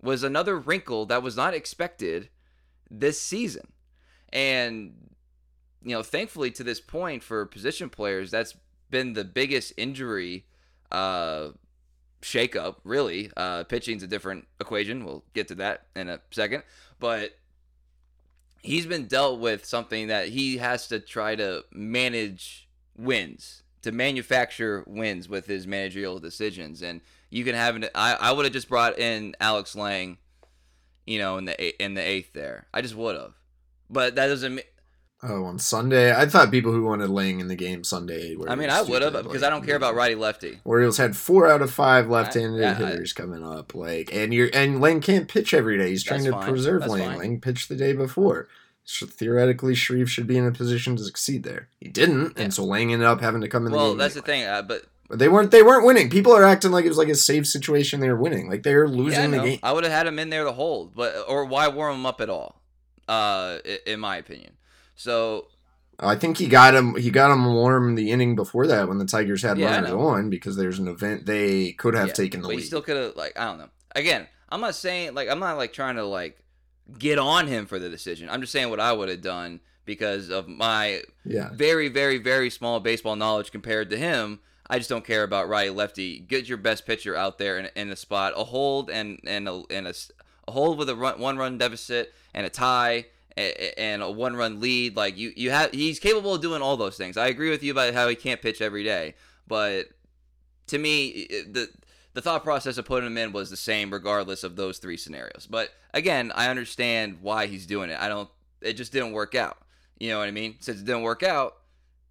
[0.00, 2.30] was another wrinkle that was not expected
[2.90, 3.72] this season,
[4.32, 4.94] and
[5.82, 8.56] you know, thankfully to this point for position players, that's
[8.90, 10.46] been the biggest injury
[10.90, 11.48] uh,
[12.22, 12.76] shakeup.
[12.84, 15.04] Really, uh, pitching's a different equation.
[15.04, 16.62] We'll get to that in a second,
[16.98, 17.32] but
[18.62, 24.84] he's been dealt with something that he has to try to manage wins, to manufacture
[24.86, 26.82] wins with his managerial decisions.
[26.82, 27.86] And you can have an.
[27.94, 30.18] I, I would have just brought in Alex Lange,
[31.06, 32.66] you know, in the in the eighth there.
[32.72, 33.34] I just would have,
[33.90, 34.60] but that doesn't.
[35.20, 38.36] Oh, on Sunday, I thought people who wanted Lange in the game Sunday.
[38.36, 40.60] Were I mean, I would have because like, I don't care about righty lefty.
[40.64, 44.48] Orioles had four out of five left-handed yeah, I- hitters coming up, like, and you're
[44.54, 45.88] and Lange can't pitch every day.
[45.88, 46.48] He's trying to fine.
[46.48, 47.08] preserve That's Lange.
[47.08, 47.18] fine.
[47.18, 48.46] Lange pitched the day before.
[48.84, 51.68] So theoretically, Shreve should be in a position to succeed there.
[51.80, 52.44] He didn't, Yeah.
[52.44, 53.98] and so Lange ended up having to come in the Well, game.
[53.98, 54.44] that's the thing.
[54.44, 55.50] Uh, but But they weren't.
[55.50, 56.10] They weren't winning.
[56.10, 57.98] People are acting like it was like a safe situation.
[57.98, 58.48] They were winning.
[58.48, 59.58] Like they were yeah, losing the game.
[59.64, 62.20] I would have had him in there to hold, but or why warm him up
[62.20, 62.62] at all?
[63.08, 64.52] Uh, in my opinion.
[64.98, 65.46] So
[66.00, 66.96] I think he got him.
[66.96, 70.28] He got him warm the inning before that when the Tigers had Yeah, runners on
[70.28, 72.60] because there's an event they could have Yeah, taken the but lead.
[72.62, 73.68] he still could have like I don't know.
[73.94, 76.42] Again, I'm not saying like I'm not like trying to like
[76.98, 78.28] get on him for the decision.
[78.28, 82.50] I'm just saying what I would have done because of my yeah, very very very
[82.50, 84.40] small baseball knowledge compared to him.
[84.68, 86.18] I just don't care about righty lefty.
[86.18, 89.62] Get your best pitcher out there in, in a spot, a hold and and a,
[89.70, 89.94] and a
[90.50, 93.06] hold with a run, one run deficit and a tie a- a-
[93.38, 94.96] and a one run lead.
[94.96, 97.16] Like you you have he's capable of doing all those things.
[97.16, 99.14] I agree with you about how he can't pitch every day,
[99.46, 99.86] but
[100.68, 101.68] to me the
[102.14, 105.46] the thought process of putting him in was the same regardless of those three scenarios.
[105.48, 108.00] But again, I understand why he's doing it.
[108.00, 108.28] I don't.
[108.60, 109.58] It just didn't work out.
[110.00, 110.56] You know what I mean?
[110.58, 111.54] Since it didn't work out,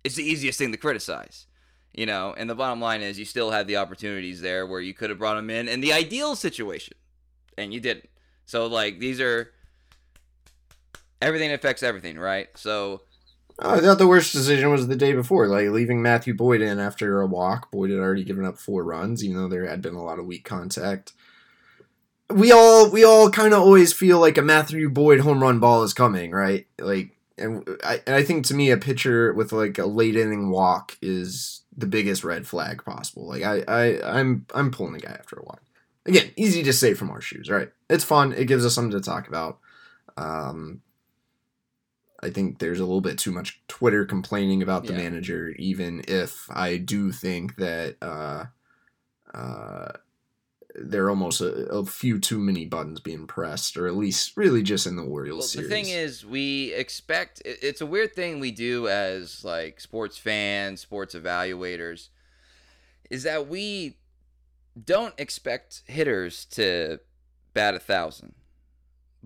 [0.04, 1.46] it's the easiest thing to criticize.
[1.94, 4.94] You know, and the bottom line is you still had the opportunities there where you
[4.94, 6.96] could have brought him in in the ideal situation,
[7.58, 8.10] and you didn't.
[8.46, 9.52] So like these are
[11.22, 12.48] everything affects everything, right?
[12.56, 13.02] So
[13.60, 16.80] Oh, I thought the worst decision was the day before, like leaving Matthew Boyd in
[16.80, 17.72] after a walk.
[17.72, 20.28] Boyd had already given up four runs, even though there had been a lot of
[20.28, 21.14] weak contact.
[22.30, 25.82] We all we all kind of always feel like a Matthew Boyd home run ball
[25.82, 26.68] is coming, right?
[26.80, 30.52] Like, and I and I think to me a pitcher with like a late inning
[30.52, 33.28] walk is the biggest red flag possible.
[33.28, 35.64] Like I I I'm I'm pulling the guy after a walk.
[36.06, 37.72] Again, easy to say from our shoes, right?
[37.90, 38.34] It's fun.
[38.34, 39.58] It gives us something to talk about.
[40.16, 40.82] Um,
[42.22, 44.98] I think there's a little bit too much Twitter complaining about the Yeah.
[44.98, 48.46] manager, even if I do think that uh,
[49.34, 49.92] uh,
[50.76, 54.64] there are almost a, a few too many buttons being pressed, or at least really
[54.64, 55.70] just in the Orioles Well, series.
[55.70, 60.82] the thing is, we expect it's a weird thing we do as like sports fans,
[60.82, 62.10] sports evaluators,
[63.10, 63.98] is that we
[64.84, 67.00] don't expect hitters to
[67.54, 68.36] bat a thousand,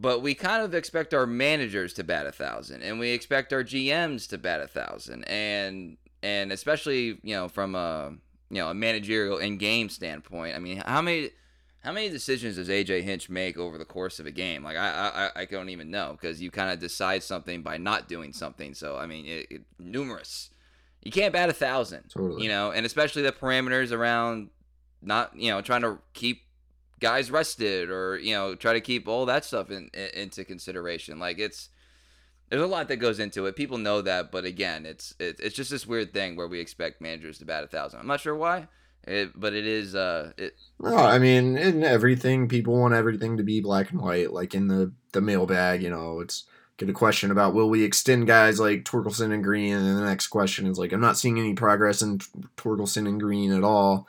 [0.01, 3.63] but we kind of expect our managers to bat a thousand, and we expect our
[3.63, 8.13] GMs to bat a thousand, and and especially you know from a
[8.49, 10.55] you know a managerial in game standpoint.
[10.55, 11.29] I mean, how many
[11.81, 14.63] how many decisions does AJ Hinch make over the course of a game?
[14.63, 18.07] Like I I, I don't even know because you kind of decide something by not
[18.07, 18.73] doing something.
[18.73, 20.49] So I mean, it, it, numerous.
[21.03, 22.43] You can't bat a thousand, Totally.
[22.43, 24.49] you know, and especially the parameters around
[25.03, 26.43] not you know trying to keep
[27.01, 31.19] guys rested or you know try to keep all that stuff in, in into consideration.
[31.19, 31.69] Like it's
[32.49, 33.55] there's a lot that goes into it.
[33.55, 37.01] People know that, but again, it's it, it's just this weird thing where we expect
[37.01, 37.99] managers to bat a thousand.
[37.99, 38.67] I'm not sure why.
[39.03, 43.43] It, but it is uh it No, I mean, in everything, people want everything to
[43.43, 44.31] be black and white.
[44.31, 46.43] Like in the the mailbag, you know, it's
[46.77, 50.27] get a question about will we extend guys like Torkelson and Greene, and the next
[50.27, 52.19] question is like, I'm not seeing any progress in
[52.57, 54.07] Torkelson and Greene at all.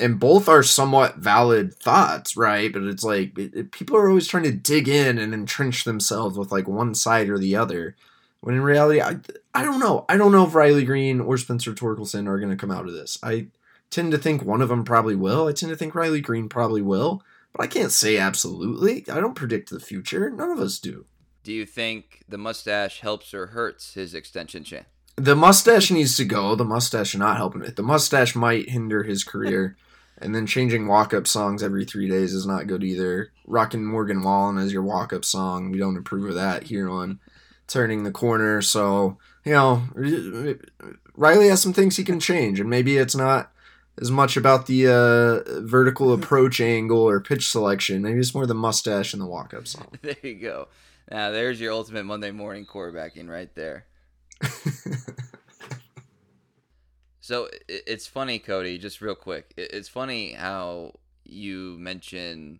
[0.00, 2.72] And both are somewhat valid thoughts, right?
[2.72, 6.38] But it's like it, it- people are always trying to dig in and entrench themselves
[6.38, 7.96] with like one side or the other.
[8.40, 9.18] When in reality, I
[9.54, 10.06] I don't know.
[10.08, 12.92] I don't know if Riley Greene or Spencer Torkelson are going to come out of
[12.94, 13.18] this.
[13.22, 13.48] I
[13.90, 15.46] tend to think one of them probably will.
[15.48, 19.04] I tend to think Riley Greene probably will, but I can't say absolutely.
[19.12, 20.30] I don't predict the future.
[20.30, 21.04] None of us do.
[21.44, 24.86] do you think the mustache helps or hurts his extension chance?
[25.16, 26.54] The mustache needs to go.
[26.54, 27.76] The mustache is not helping it.
[27.76, 29.76] The mustache might hinder his career.
[30.20, 33.32] and then changing walk up songs every three days is not good either.
[33.46, 37.18] Rocking Morgan Wallen as your walk up song, we don't approve of that here on
[37.66, 38.60] Turning the Corner.
[38.62, 39.82] So, you know,
[41.16, 43.50] Riley has some things he can change, and maybe it's not
[44.00, 48.02] as much about the uh, vertical approach angle or pitch selection.
[48.02, 49.88] Maybe it's more the mustache and the walk up song.
[50.02, 50.68] There you go.
[51.10, 53.86] Now there's your ultimate Monday morning quarterbacking right there.
[57.30, 58.76] So it's funny, Cody.
[58.76, 62.58] Just real quick, it's funny how you mention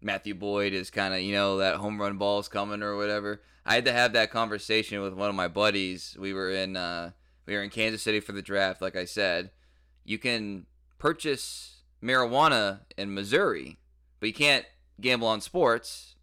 [0.00, 3.42] Matthew Boyd is kind of you know that home run ball's coming or whatever.
[3.66, 6.16] I had to have that conversation with one of my buddies.
[6.18, 7.10] We were in uh,
[7.44, 8.80] we were in Kansas City for the draft.
[8.80, 9.50] Like I said,
[10.02, 10.64] you can
[10.96, 13.76] purchase marijuana in Missouri,
[14.18, 14.64] but you can't
[14.98, 16.14] gamble on sports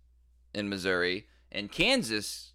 [0.51, 1.27] in Missouri.
[1.51, 2.53] In Kansas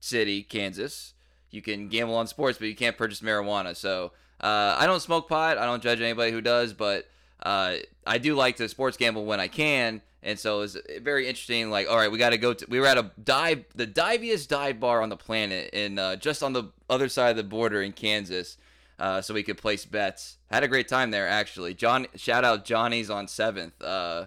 [0.00, 1.14] City, Kansas,
[1.48, 3.74] you can gamble on sports, but you can't purchase marijuana.
[3.74, 4.12] So
[4.44, 5.56] uh, I don't smoke pot.
[5.56, 7.08] I don't judge anybody who does, but
[7.42, 7.76] uh,
[8.06, 10.02] I do like to sports gamble when I can.
[10.22, 11.70] And so it's very interesting.
[11.70, 12.66] Like, all right, we got to go to.
[12.68, 16.42] We were at a dive, the diviest dive bar on the planet, in uh, just
[16.42, 18.58] on the other side of the border in Kansas,
[18.98, 20.36] uh, so we could place bets.
[20.50, 21.72] Had a great time there, actually.
[21.72, 23.80] John, shout out Johnny's on Seventh.
[23.82, 24.26] Uh,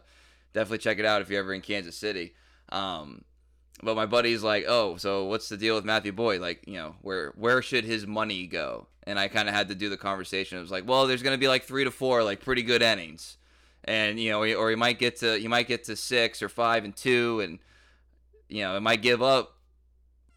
[0.53, 2.33] definitely check it out if you're ever in Kansas City.
[2.69, 3.23] Um,
[3.83, 6.41] but my buddy's like, "Oh, so what's the deal with Matthew Boyd?
[6.41, 9.75] Like, you know, where where should his money go?" And I kind of had to
[9.75, 10.57] do the conversation.
[10.57, 12.81] It was like, "Well, there's going to be like three to four, like pretty good
[12.81, 13.37] innings,
[13.83, 16.85] and you know, or you might get to you might get to six or five
[16.85, 17.59] and two, and
[18.49, 19.57] you know, it might give up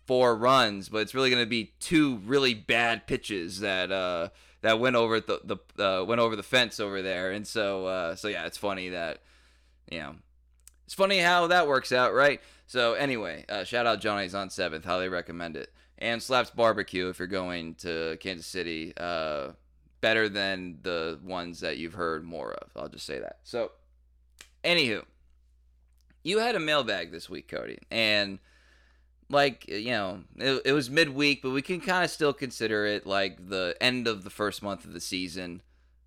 [0.06, 4.28] four runs, but it's really going to be two really bad pitches that uh
[4.62, 5.40] that went over the
[5.76, 8.90] the uh, went over the fence over there, and so uh, so yeah, it's funny
[8.90, 9.22] that
[9.90, 10.16] you know."
[10.86, 12.40] It's funny how that works out, right?
[12.70, 14.84] So anyway, uh, shout out Johnny's on Seventh.
[14.84, 15.72] Highly recommend it.
[15.98, 18.92] And Slaps Barbecue if you're going to Kansas City.
[18.96, 19.48] Uh,
[20.00, 22.70] better than the ones that you've heard more of.
[22.76, 23.40] I'll just say that.
[23.42, 23.72] So,
[24.62, 25.02] anywho,
[26.22, 28.38] you had a mailbag this week, Cody, and
[29.28, 33.04] like you know, it, it was midweek, but we can kind of still consider it
[33.04, 35.62] like the end of the first month of the season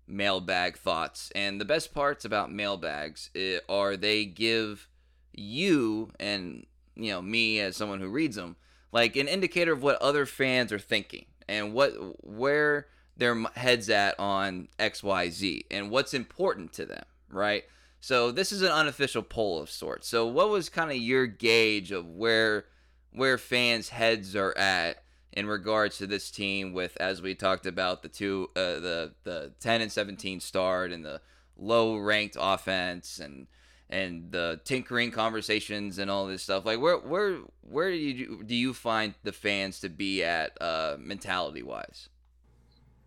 [0.06, 1.30] mailbag thoughts.
[1.34, 4.88] And the best parts about mailbags eh, are they give
[5.36, 6.66] you and
[6.96, 8.56] you know me as someone who reads them
[8.92, 11.92] like an indicator of what other fans are thinking and what
[12.24, 17.64] where their heads at on XYZ and what's important to them, right?
[18.00, 20.08] So this is an unofficial poll of sorts.
[20.08, 22.66] So what was kind of your gauge of where
[23.12, 28.02] where fans' heads are at in regards to this team with as we talked about
[28.02, 31.20] the two uh, the the 10 and 17 start and the
[31.56, 33.46] low ranked offense and
[33.90, 38.54] and the tinkering conversations and all this stuff like where where where do you do
[38.54, 42.08] you find the fans to be at uh mentality wise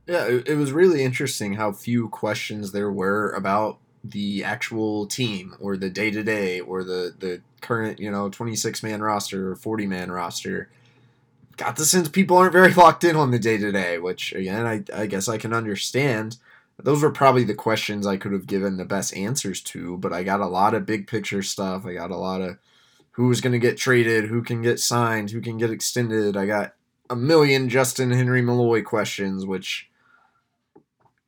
[0.07, 5.55] Yeah, it, it was really interesting how few questions there were about the actual team
[5.59, 9.55] or the day to day or the the current you know 26 man roster or
[9.55, 10.69] 40 man roster.
[11.57, 14.65] Got the sense people aren't very locked in on the day to day, which again
[14.65, 16.37] I I guess I can understand.
[16.79, 20.23] Those were probably the questions I could have given the best answers to, but I
[20.23, 21.85] got a lot of big picture stuff.
[21.85, 22.57] I got a lot of
[23.11, 26.37] who's going to get traded, who can get signed, who can get extended.
[26.37, 26.75] I got
[27.09, 29.89] a million Justin Henry Malloy questions, which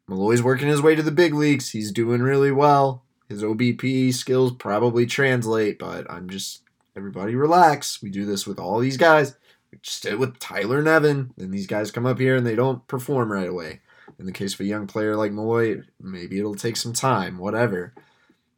[0.08, 1.72] Malloy's working his way to the big leagues.
[1.72, 3.04] He's doing really well.
[3.28, 6.62] His OBP skills probably translate, but I'm just
[6.95, 8.02] everybody relax.
[8.04, 9.36] We do this with all these guys.
[9.72, 12.56] We just did it with Tyler Nevin, and these guys come up here and they
[12.56, 13.82] don't perform right away.
[14.20, 17.93] In the case of a young player like Malloy, maybe it'll take some time, whatever.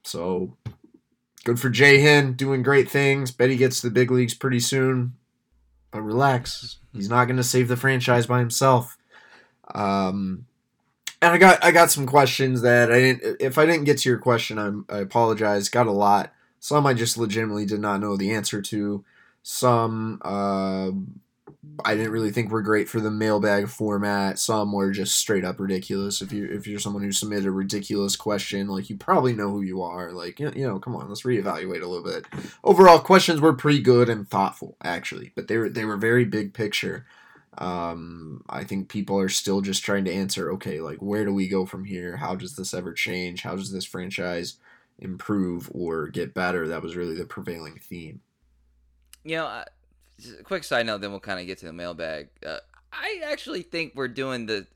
[0.04, 0.58] So
[1.44, 3.32] good for Jay Hen, doing great things.
[3.32, 5.14] Bet he gets to the big leagues pretty soon.
[5.92, 6.80] But relax.
[6.94, 8.98] He's not gonna save the franchise by himself.
[9.74, 10.48] Um
[11.22, 13.38] and I got I got some questions that I didn't.
[13.40, 15.70] If I didn't get to your question, I'm, I apologize.
[15.70, 16.34] Got a lot.
[16.60, 19.06] Some I just legitimately did not know the answer to.
[19.44, 20.92] Some uh,
[21.84, 24.38] I didn't really think we were great for the mailbag format.
[24.40, 26.22] Some were just straight up ridiculous.
[26.22, 29.62] If you if you're someone who submitted a ridiculous question, like you probably know who
[29.62, 30.12] you are.
[30.12, 32.26] Like you know, come on, let's reevaluate a little bit.
[32.64, 36.54] Overall, questions were pretty good and thoughtful, actually, but they were they were very big
[36.54, 37.06] picture.
[37.58, 40.52] Um, I think people are still just trying to answer.
[40.54, 42.18] Okay, like where do we go from here?
[42.18, 43.42] How does this ever change?
[43.42, 44.58] How does this franchise
[45.00, 46.68] improve or get better?
[46.68, 48.22] That was really the prevailing theme.
[49.24, 49.46] You know.
[49.46, 49.66] I-
[50.44, 52.30] quick side note, then we'll kind of get to the mailbag.
[52.46, 52.58] Uh,
[52.92, 54.68] I actually think we're doing the.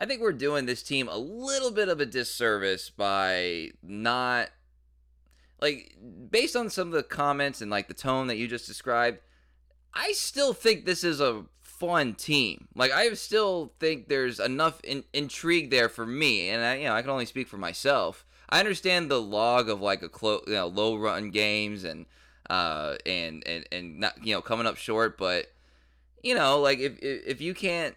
[0.00, 4.50] I think we're doing this team a little bit of a disservice by not,
[5.60, 5.96] like,
[6.30, 9.18] based on some of the comments and like the tone that you just described.
[9.92, 12.68] I still think this is a fun team.
[12.76, 16.94] Like, I still think there's enough in, intrigue there for me, and I, you know,
[16.94, 18.24] I can only speak for myself.
[18.48, 22.06] I understand the log of like a clo- you know, low run games and
[22.50, 25.16] uh, and and and not you know coming up short.
[25.18, 25.46] But
[26.22, 27.94] you know, like if if you can't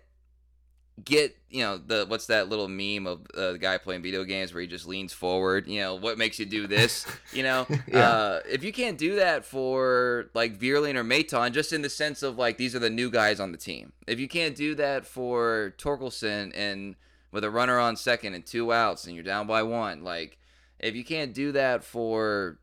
[1.04, 4.54] get you know the what's that little meme of uh, the guy playing video games
[4.54, 8.08] where he just leans forward you know what makes you do this you know Yeah.
[8.08, 12.22] uh if you can't do that for like Vierling or Maton just in the sense
[12.22, 15.08] of like these are the new guys on the team if you can't do that
[15.08, 16.96] for Torkelson and
[17.32, 20.38] with a runner on second and two outs and you're down by one like
[20.78, 22.60] if you can't do that for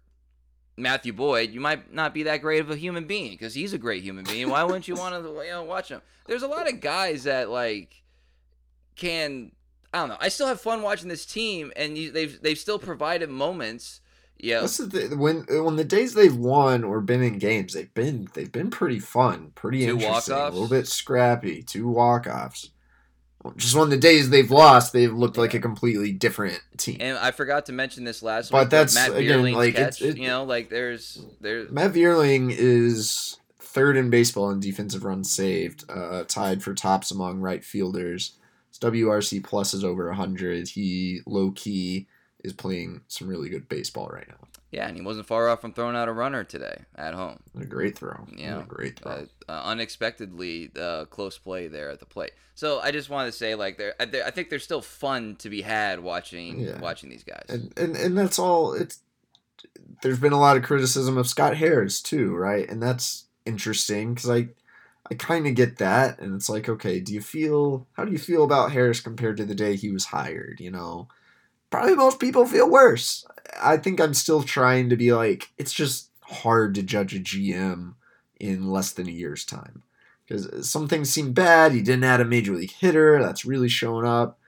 [0.79, 3.79] Matthew Boyd, you might not be that great of a human being because he's a
[3.79, 4.49] great human being.
[4.49, 6.01] Why wouldn't you want to you know, watch him?
[6.27, 8.03] There's a lot of guys that like
[8.97, 9.53] can
[9.93, 10.19] I don't know.
[10.21, 14.01] I still have fun watching this team, and you, they've they've still provided moments.
[14.37, 15.17] Yeah, That's the.
[15.17, 19.01] When when the days they've won or been in games, they've been they've been pretty
[19.01, 20.55] fun, pretty Two interesting, walk-offs?
[20.57, 21.63] a little bit scrappy.
[21.63, 22.71] Two walk offs.
[23.57, 26.97] Just on the days they've lost, they've looked like a completely different team.
[27.01, 28.71] and I forgot to mention this last But week.
[28.71, 30.03] that's, Matt again, like, it's- catch.
[30.09, 35.33] it- you know, like there's there's Matt Vierling is third in baseball in defensive runs
[35.33, 38.33] saved, uh, tied for tops among right fielders.
[38.71, 40.69] His WRC plus is over 100.
[40.69, 42.09] He low key
[42.43, 44.48] is playing some really good baseball right now.
[44.71, 47.39] Yeah, and he wasn't far off from throwing out a runner today at home.
[47.59, 48.27] A great throw.
[48.37, 48.61] Yeah.
[48.61, 49.13] a great throw.
[49.13, 52.33] uh, uh, unexpectedly uh, close play there at the plate.
[52.55, 55.37] So I just wanted to say, like, there, I, there, I think there's still fun
[55.37, 56.79] to be had watching Yeah.
[56.81, 57.45] watching these guys.
[57.49, 59.01] and and and that's all it's
[60.03, 64.31] there's been a lot of criticism of Scott Harris too right and that's interesting because
[64.31, 64.49] I
[65.11, 68.19] I kind of get that and it's like okay do you feel how do you
[68.19, 71.09] feel about Harris compared to the day he was hired you know
[71.71, 73.25] probably most people feel worse
[73.61, 77.95] I think I'm still trying to be like it's just hard to judge a GM
[78.39, 79.83] in less than a year's time
[80.27, 83.69] because uh, some things seem bad he didn't add a major league hitter that's really
[83.69, 84.39] showing up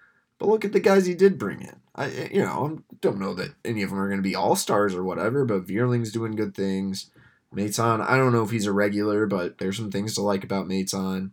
[0.41, 1.77] but look at the guys he did bring in.
[1.95, 4.57] I, you know, I don't know that any of them are going to be all
[4.57, 7.11] stars or whatever, but Vierling's doing good things.
[7.55, 10.67] Maton, I don't know if he's a regular, but there's some things to like about
[10.67, 11.33] Maton.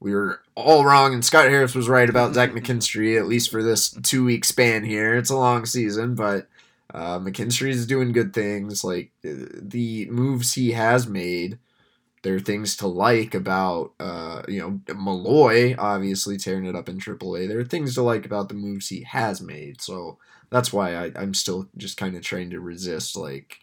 [0.00, 3.62] We were all wrong, and Scott Harris was right about Zach McKinstry, at least for
[3.62, 5.16] this two week span here.
[5.16, 6.48] It's a long season, but
[6.94, 8.84] uh, McKinstry is doing good things.
[8.84, 11.58] Like uh, the moves he has made,
[12.22, 16.98] there are things to like about, uh, you know, Malloy obviously tearing it up in
[16.98, 17.48] AAA.
[17.48, 19.80] There are things to like about the moves he has made.
[19.80, 20.18] So
[20.50, 23.60] that's why I, I'm still just kind of trying to resist, like,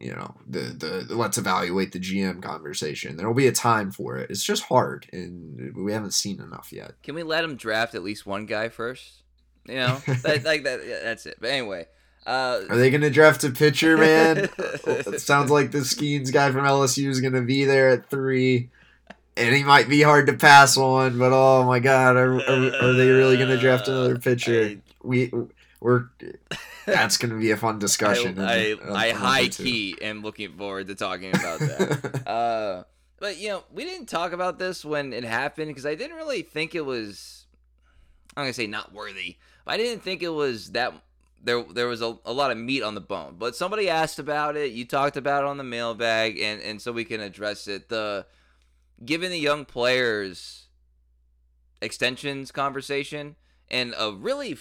[0.00, 3.16] you know, the, the let's evaluate the GM conversation.
[3.16, 4.30] There will be a time for it.
[4.30, 6.94] It's just hard, and we haven't seen enough yet.
[7.02, 9.22] Can we let him draft at least one guy first?
[9.66, 10.80] You know, that, like that.
[11.02, 11.38] That's it.
[11.40, 11.86] But anyway,
[12.26, 14.48] uh, Are they going to draft a pitcher, man?
[14.58, 18.70] it sounds like the Skenes guy from LSU is going to be there at three.
[19.36, 22.92] And he might be hard to pass on, but oh my God, are, are, are
[22.92, 24.76] they really going to draft another pitcher?
[25.02, 25.30] we
[25.80, 26.06] we're
[26.86, 28.38] that's going to be a fun discussion.
[28.38, 32.26] I, I, I high key am looking forward to talking about that.
[32.28, 32.84] uh,
[33.18, 36.42] but you know, we didn't talk about this when it happened because I didn't really
[36.42, 37.46] think it was.
[38.36, 39.36] I'm gonna say not worthy.
[39.64, 40.92] But I didn't think it was that.
[41.42, 43.36] There, there was a, a lot of meat on the bone.
[43.38, 44.72] But somebody asked about it.
[44.72, 47.88] You talked about it on the mailbag, and and so we can address it.
[47.88, 48.26] The
[49.04, 50.68] giving the young players
[51.82, 53.36] extensions conversation
[53.70, 54.54] and a really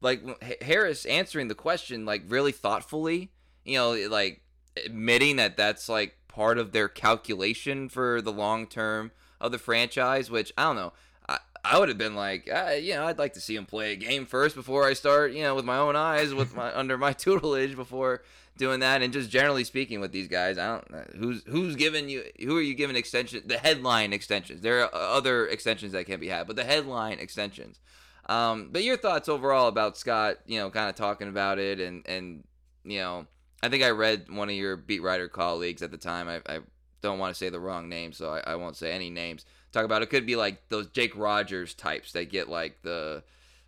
[0.00, 3.30] like Harris answering the question like really thoughtfully,
[3.64, 4.42] you know, like
[4.84, 10.30] admitting that that's like part of their calculation for the long term of the franchise,
[10.30, 10.92] which I don't know.
[11.28, 13.92] I, I would have been like, uh, you know, I'd like to see him play
[13.92, 16.98] a game first before I start, you know, with my own eyes, with my under
[16.98, 18.22] my tutelage before
[18.56, 19.02] doing that.
[19.02, 22.56] And just generally speaking with these guys, I don't uh, who's who's giving you who
[22.58, 24.60] are you giving extension the headline extensions.
[24.60, 27.80] There are other extensions that can be had, but the headline extensions.
[28.28, 32.06] Um, but your thoughts overall about Scott, you know, kind of talking about it and
[32.06, 32.44] and
[32.84, 33.26] you know,
[33.62, 36.28] I think I read one of your beat writer colleagues at the time.
[36.28, 36.60] I, I
[37.02, 39.44] don't want to say the wrong name, so I, I won't say any names.
[39.72, 43.22] Talk about it could be like those Jake Rogers types that get like the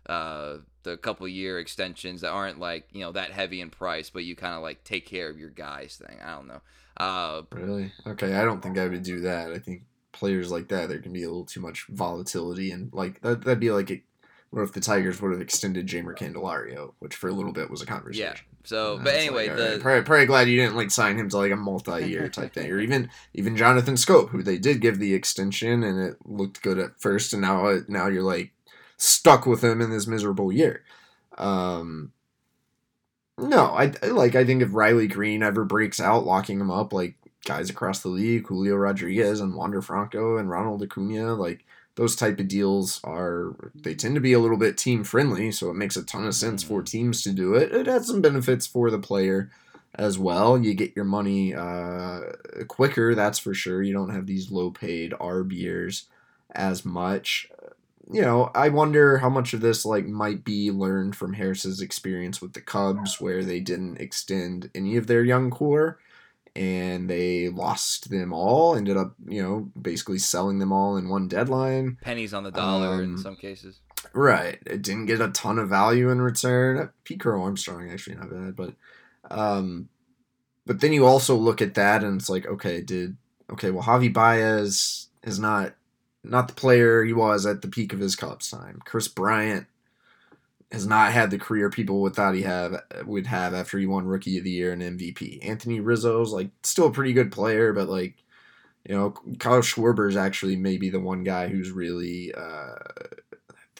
[0.05, 4.23] uh, the couple year extensions that aren't like you know that heavy in price, but
[4.23, 6.17] you kind of like take care of your guys thing.
[6.21, 6.61] I don't know.
[6.97, 7.91] Uh, really?
[8.07, 9.51] Okay, I don't think I would do that.
[9.51, 13.21] I think players like that there can be a little too much volatility and like
[13.21, 14.01] that, that'd be like a,
[14.51, 17.81] what if the Tigers would have extended Jeimer Candelario, which for a little bit was
[17.81, 18.33] a conversation.
[18.35, 18.41] Yeah.
[18.63, 21.37] So, but anyway, like, the right, probably, probably glad you didn't like sign him to
[21.37, 25.13] like a multi-year type thing, or even even Jonathan Schoop, who they did give the
[25.13, 28.51] extension, and it looked good at first, and now now you're like
[28.97, 30.83] stuck with him in this miserable year.
[31.37, 32.11] Um,
[33.37, 34.35] no, I like.
[34.35, 38.09] I think if Riley Greene ever breaks out, locking him up like guys across the
[38.09, 41.65] league, Julio Rodriguez and Wander Franco and Ronald Acuna, like
[41.99, 45.69] those type of deals are they tend to be a little bit team friendly, so
[45.69, 46.85] it makes a ton of sense for mm-hmm.
[46.85, 47.73] teams to do it.
[47.73, 49.51] It has some benefits for the player
[49.95, 50.57] as well.
[50.57, 52.21] You get your money uh,
[52.69, 53.83] quicker, that's for sure.
[53.83, 56.05] You don't have these low paid arb years
[56.51, 57.49] as much.
[58.09, 62.41] You know, I wonder how much of this like might be learned from Harris's experience
[62.41, 65.99] with the Cubs, where they didn't extend any of their young core
[66.59, 68.75] and they lost them all.
[68.75, 71.97] Ended up, you know, basically selling them all in one deadline.
[72.01, 73.79] Pennies on the dollar um, in some cases.
[74.11, 74.59] Right.
[74.65, 76.89] It didn't get a ton of value in return.
[77.05, 78.73] Pete Crow-Armstrong actually not bad, but
[79.31, 79.87] um,
[80.65, 83.15] but then you also look at that and it's like, okay, did
[83.49, 85.75] okay, well Javi Baez is not
[86.25, 88.81] not the player he was at the peak of his Cubs time.
[88.83, 89.65] Kris Bryant
[90.71, 94.05] has not had the career people would thought he have would have after he won
[94.05, 95.45] Rookie of the Year and MVP.
[95.47, 98.15] Anthony Rizzo's like still a pretty good player, but like
[98.87, 102.75] you know, Kyle Schwarber is actually maybe the one guy who's really uh,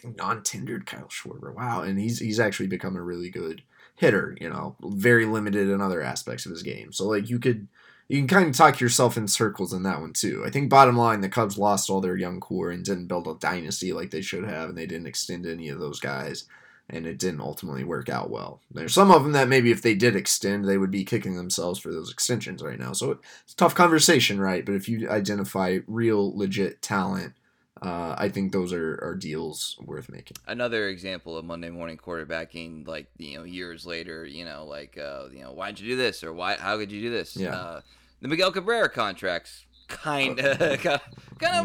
[0.03, 1.53] non-tendered Kyle Schwarber.
[1.53, 3.61] Wow, and he's he's actually become a really good
[3.95, 4.35] hitter.
[4.41, 6.91] You know, very limited in other aspects of his game.
[6.91, 7.67] So like you could
[8.07, 10.43] you can kind of talk yourself in circles in that one too.
[10.43, 13.35] I think bottom line, the Cubs lost all their young core and didn't build a
[13.35, 16.45] dynasty like they should have, and they didn't extend any of those guys
[16.89, 18.61] and it didn't ultimately work out well.
[18.71, 21.79] There's some of them that maybe if they did extend, they would be kicking themselves
[21.79, 22.93] for those extensions right now.
[22.93, 24.65] So it's a tough conversation, right?
[24.65, 27.33] But if you identify real, legit talent,
[27.81, 30.37] uh, I think those are, are deals worth making.
[30.47, 35.29] Another example of Monday morning quarterbacking, like you know, years later, you know, like uh,
[35.31, 36.55] you know, why'd you do this or why?
[36.55, 37.37] How could you do this?
[37.37, 37.55] Yeah.
[37.55, 37.81] Uh,
[38.21, 40.99] the Miguel Cabrera contracts kind of kind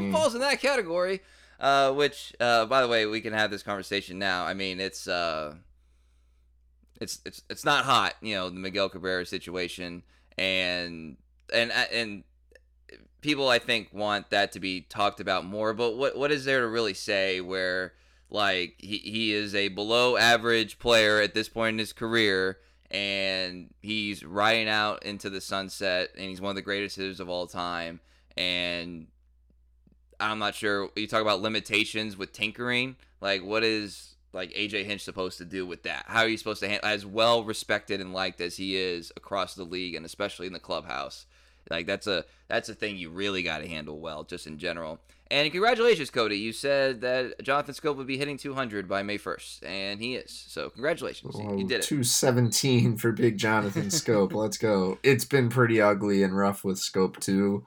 [0.07, 1.21] of falls in that category.
[1.61, 4.45] Uh, which, uh, by the way, we can have this conversation now.
[4.45, 5.55] I mean, it's uh,
[7.01, 10.03] it's it's it's not hot, you know, the Miguel Cabrera situation,
[10.37, 11.17] and
[11.53, 12.25] and uh, and
[13.21, 15.73] people I think want that to be talked about more.
[15.73, 17.95] But what what is there to really say where
[18.31, 22.59] like he he is a below average player at this point in his career?
[22.91, 27.29] And he's riding out into the sunset, and he's one of the greatest hitters of
[27.29, 27.99] all time.
[28.37, 29.09] And
[30.31, 30.91] I'm not sure.
[30.97, 32.97] You talk about limitations with tinkering.
[33.21, 36.05] Like, what is like AJ Hinch supposed to do with that?
[36.07, 39.55] How are you supposed to handle as well respected and liked as he is across
[39.55, 41.27] the league and especially in the clubhouse?
[41.71, 45.01] Like that's a that's a thing you really got to handle well, just in general.
[45.31, 46.37] And congratulations, Cody.
[46.37, 50.31] You said that Jonathan Schoop would be hitting 200 by May 1st, and he is.
[50.49, 51.83] So congratulations, you did it.
[51.85, 54.35] 217 for Big Jonathan Schoop.
[54.35, 54.99] Let's go.
[55.03, 57.65] It's been pretty ugly and rough with Schoop too.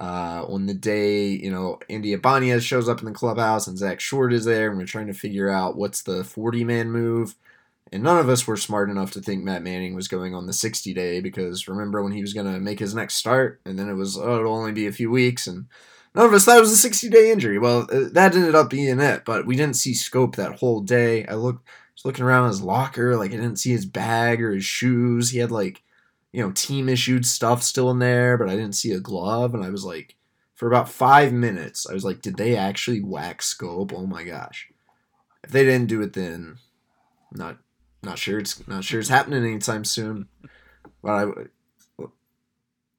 [0.00, 3.98] Uh, on the day, you know, Andy Ibanez shows up in the clubhouse and Zach
[3.98, 7.34] Short is there, and we're trying to figure out what's the 40 man move.
[7.90, 10.52] And none of us were smart enough to think Matt Manning was going on the
[10.52, 13.88] 60 day because remember when he was going to make his next start, and then
[13.88, 15.66] it was, oh, it'll only be a few weeks, and
[16.14, 17.58] none of us thought it was a 60 day injury.
[17.58, 21.26] Well, uh, that ended up being it, but we didn't see Schoop that whole day.
[21.26, 24.64] I looked, was looking around his locker, like I didn't see his bag or his
[24.64, 25.30] shoes.
[25.30, 25.82] He had like
[26.38, 29.54] you know, team issued stuff still in there, but I didn't see a glove.
[29.54, 30.14] And I was like,
[30.54, 33.92] for about five minutes, I was like, did they actually whack Schoop?
[33.92, 34.70] Oh my gosh.
[35.42, 36.58] If they didn't do it then,
[37.32, 37.58] not
[38.04, 40.28] not sure it's not sure it's happening anytime soon.
[41.02, 41.26] But I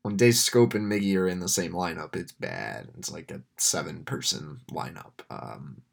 [0.02, 2.90] when Dave Schoop and Miggy are in the same lineup, it's bad.
[2.98, 5.22] It's like a seven person lineup.
[5.30, 5.84] Um,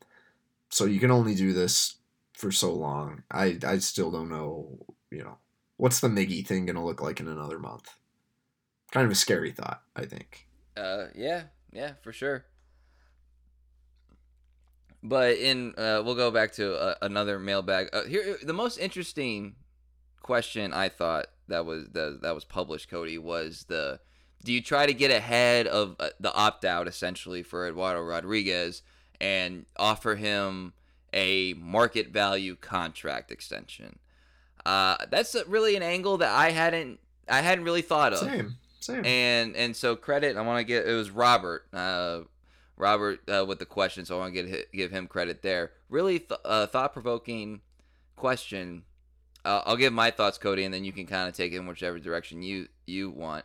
[0.68, 1.99] so you can only do this
[2.32, 3.22] for so long.
[3.30, 5.38] I I still don't know, you know,
[5.77, 7.91] what's the Miggy thing gonna look like in another month?
[8.93, 10.47] Kind of a scary thought, I think.
[10.77, 12.45] Uh, yeah, yeah, for sure.
[15.03, 17.91] But in, uh, we'll go back to uh, another mailbag.
[17.93, 19.55] Uh, here, the most interesting
[20.20, 24.01] question I thought that was that, that was published, Cody, was the
[24.45, 28.83] do you try to get ahead of uh, the opt out essentially for Eduardo Rodriguez
[29.20, 30.72] and offer him
[31.12, 33.99] a market value contract extension?
[34.66, 36.98] Uh, that's really an angle that I hadn't
[37.28, 38.18] I hadn't really thought of.
[38.18, 39.04] Same, Same.
[39.04, 40.36] And and so credit.
[40.36, 41.66] I want to get it was Robert.
[41.72, 42.22] Uh,
[42.76, 45.70] Robert uh, with the question, so I want to get give him credit there.
[45.88, 47.60] Really th- uh, thought provoking
[48.16, 48.82] question.
[49.44, 51.66] Uh, I'll give my thoughts, Cody, and then you can kind of take it in
[51.66, 53.44] whichever direction you you want.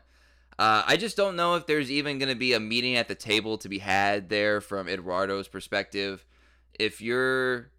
[0.57, 3.15] Uh, I just don't know if there's even going to be a meeting at the
[3.15, 6.25] table to be had there from Eduardo's perspective.
[6.79, 7.69] If you're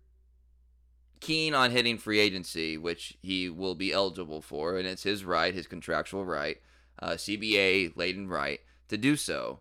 [1.22, 5.54] keen on hitting free agency, which he will be eligible for, and it's his right,
[5.54, 6.58] his contractual right,
[6.98, 9.60] uh, CBA laden right to do so.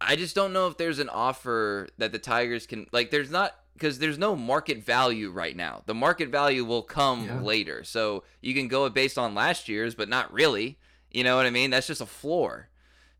[0.00, 3.10] I just don't know if there's an offer that the Tigers can like.
[3.10, 5.82] There's not because there's no market value right now.
[5.86, 7.40] The market value will come yeah.
[7.40, 10.78] later, so you can go based on last year's, but not really.
[11.10, 11.70] You know what I mean?
[11.70, 12.68] That's just a floor.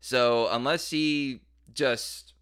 [0.01, 1.41] So unless he
[1.73, 2.33] just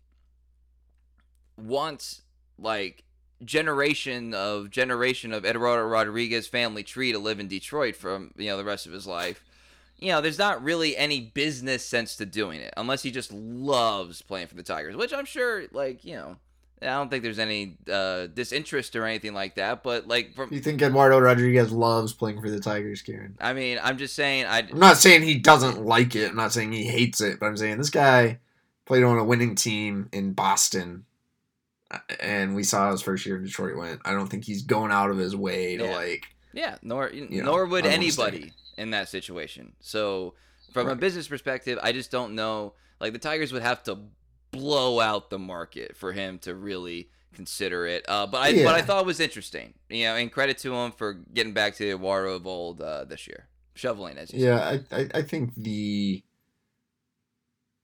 [1.55, 2.23] wants
[2.57, 3.02] like
[3.45, 8.57] generation of generation of Eduardo Rodriguez family tree to live in Detroit from you know
[8.57, 9.43] the rest of his life,
[9.97, 14.21] you know, there's not really any business sense to doing it unless he just loves
[14.21, 16.37] playing for the Tigers, which I'm sure like you know
[16.87, 19.83] I don't think there's any uh, disinterest or anything like that.
[19.83, 23.37] But like, from you think Eduardo Rodriguez loves playing for the Tigers, Karen?
[23.39, 24.45] I mean, I'm just saying.
[24.45, 26.29] I, am not saying he doesn't like it.
[26.29, 27.39] I'm not saying he hates it.
[27.39, 28.39] But I'm saying this guy
[28.85, 31.05] played on a winning team in Boston,
[32.19, 34.01] and we saw his first year in Detroit went.
[34.05, 35.95] I don't think he's going out of his way to yeah.
[35.95, 36.25] like.
[36.53, 39.73] Yeah, nor you nor would anybody in that situation.
[39.79, 40.35] So
[40.71, 40.93] from right.
[40.93, 42.73] a business perspective, I just don't know.
[42.99, 43.97] Like the Tigers would have to
[44.51, 48.05] blow out the market for him to really consider it.
[48.07, 48.65] Uh, but I yeah.
[48.65, 51.75] but I thought it was interesting, you know, and credit to him for getting back
[51.75, 54.77] to the Eduardo of old uh, this year, shoveling as you yeah.
[54.91, 56.23] I, I I think the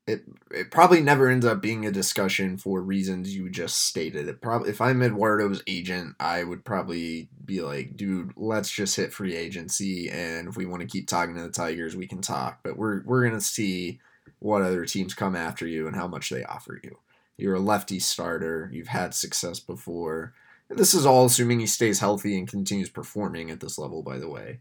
[0.09, 4.27] it it probably never ends up being a discussion for reasons you just stated.
[4.27, 9.13] It probably if I'm Eduardo's agent, I would probably be like, dude, let's just hit
[9.13, 12.59] free agency, and if we want to keep talking to the Tigers, we can talk.
[12.63, 13.99] But we're we're gonna see
[14.39, 16.97] what other teams come after you and how much they offer you.
[17.37, 18.69] You're a lefty starter.
[18.73, 20.33] You've had success before.
[20.69, 24.29] This is all assuming he stays healthy and continues performing at this level, by the
[24.29, 24.59] way.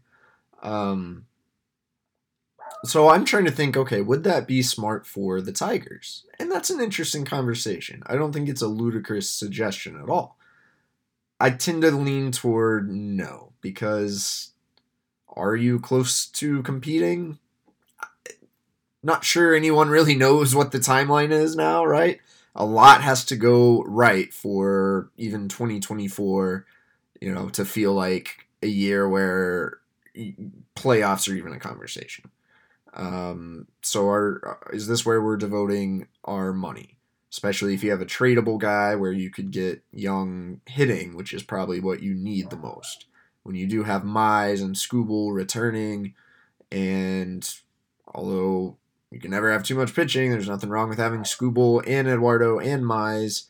[0.63, 1.25] Um,
[2.85, 6.25] so I'm trying to think okay, would that be smart for the Tigers?
[6.39, 8.03] And that's an interesting conversation.
[8.05, 10.37] I don't think it's a ludicrous suggestion at all.
[11.39, 14.51] I tend to lean toward no, because
[15.27, 17.39] are you close to competing?
[19.01, 22.19] not sure anyone really knows what the timeline is now, right?
[22.55, 26.65] A lot has to go right for even 2024,
[27.21, 29.77] you know, to feel like a year where
[30.75, 32.29] playoffs are even a conversation.
[32.93, 36.97] Um, so, our is this where we're devoting our money?
[37.31, 41.43] Especially if you have a tradable guy where you could get young hitting, which is
[41.43, 43.05] probably what you need the most.
[43.43, 46.15] When you do have Mize and Skubal returning,
[46.71, 47.47] and
[48.07, 48.77] although
[49.11, 50.31] you can never have too much pitching.
[50.31, 53.45] There's nothing wrong with having Skubal and Eduardo and Mize.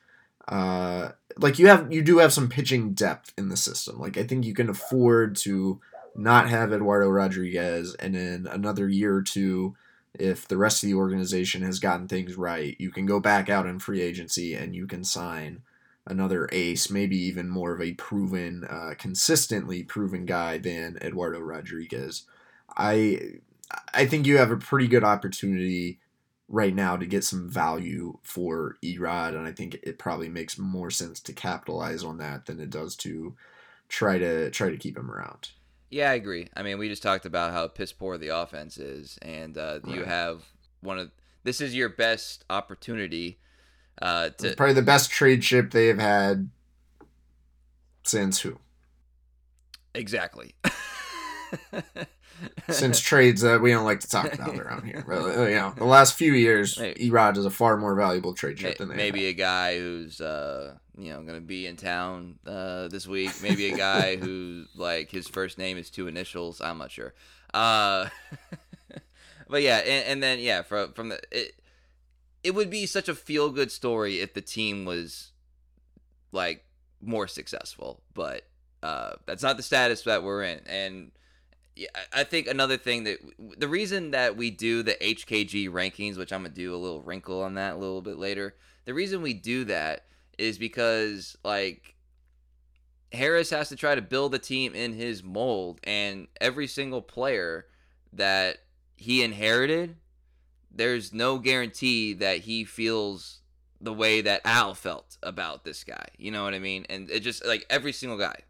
[0.48, 4.00] Uh, like you have, you do have some pitching depth in the system.
[4.00, 5.82] Like I think you can afford to
[6.20, 9.76] not have Eduardo Rodriguez, and in another year or two,
[10.14, 13.66] if the rest of the organization has gotten things right, you can go back out
[13.66, 15.62] in free agency and you can sign
[16.06, 22.24] another ace, maybe even more of a proven, uh, consistently proven guy than Eduardo Rodriguez.
[22.76, 23.20] I
[23.94, 26.00] I think you have a pretty good opportunity
[26.48, 30.90] right now to get some value for Erod, and I think it probably makes more
[30.90, 33.36] sense to capitalize on that than it does to
[33.88, 35.50] try to try to keep him around.
[35.90, 36.48] Yeah, I agree.
[36.56, 39.96] I mean, we just talked about how piss poor the offense is, and uh, right.
[39.96, 40.44] you have
[40.82, 41.12] one of
[41.44, 43.40] this is your best opportunity.
[44.02, 46.50] Uh, to, it's probably the best trade ship they have had
[48.04, 48.60] since who?
[49.96, 50.56] Exactly.
[52.70, 55.04] since trades that we don't like to talk about around here.
[55.08, 58.58] But, uh, you know, the last few years, Erod is a far more valuable trade
[58.58, 59.30] chip than they maybe have.
[59.30, 63.32] a guy who's uh, you know going to be in town uh, this week.
[63.42, 66.62] Maybe a guy who like his first name is two initials.
[66.62, 67.14] I'm not sure.
[67.54, 68.10] Uh,
[69.50, 71.56] but yeah, and, and, then yeah, from from the it,
[72.44, 75.32] it would be such a feel good story if the team was
[76.32, 76.66] like
[77.02, 78.44] more successful, but
[78.84, 81.12] uh, that's not the status that we're in, and
[81.76, 83.20] yeah, I think another thing that
[83.58, 87.42] the reason that we do the HKG rankings, which I'm gonna do a little wrinkle
[87.42, 88.56] on that a little bit later.
[88.86, 90.06] The reason we do that
[90.40, 91.96] is because like
[93.12, 97.66] Harris has to try to build a team in his mold, and every single player
[98.14, 98.58] that
[98.96, 99.96] he inherited,
[100.72, 103.40] there's no guarantee that he feels
[103.82, 106.08] the way that Al felt about this guy.
[106.18, 106.86] You know what I mean?
[106.90, 108.44] And it just like every single guy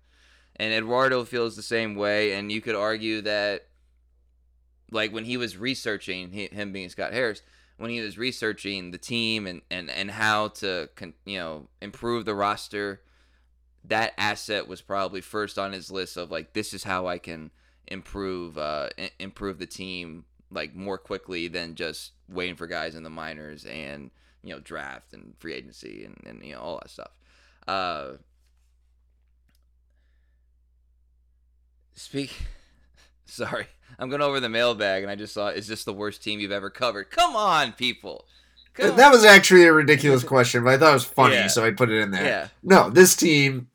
[0.59, 2.33] and Eduardo feels the same way.
[2.33, 3.67] And you could argue that
[4.91, 7.41] like when he was researching him being Scott Harris,
[7.79, 12.25] when he was researching the team and and and how to con, you know improve
[12.25, 13.01] the roster,
[13.85, 17.51] that asset was probably first on his list of like this is how I can
[17.87, 23.09] improve uh improve the team like more quickly than just waiting for guys in the
[23.09, 24.11] minors and
[24.43, 27.11] you know draft and free agency and, and you know all that stuff.
[27.65, 28.13] Uh,
[31.93, 32.35] speak.
[33.29, 33.67] Sorry,
[33.99, 36.51] I'm going over the mailbag and I just saw is this the worst team you've
[36.51, 37.11] ever covered?
[37.11, 38.25] Come on, people.
[38.73, 39.11] Come that on.
[39.11, 41.47] was actually a ridiculous question, but I thought it was funny, yeah.
[41.47, 42.25] so I put it in there.
[42.25, 42.47] Yeah.
[42.63, 43.67] No, this team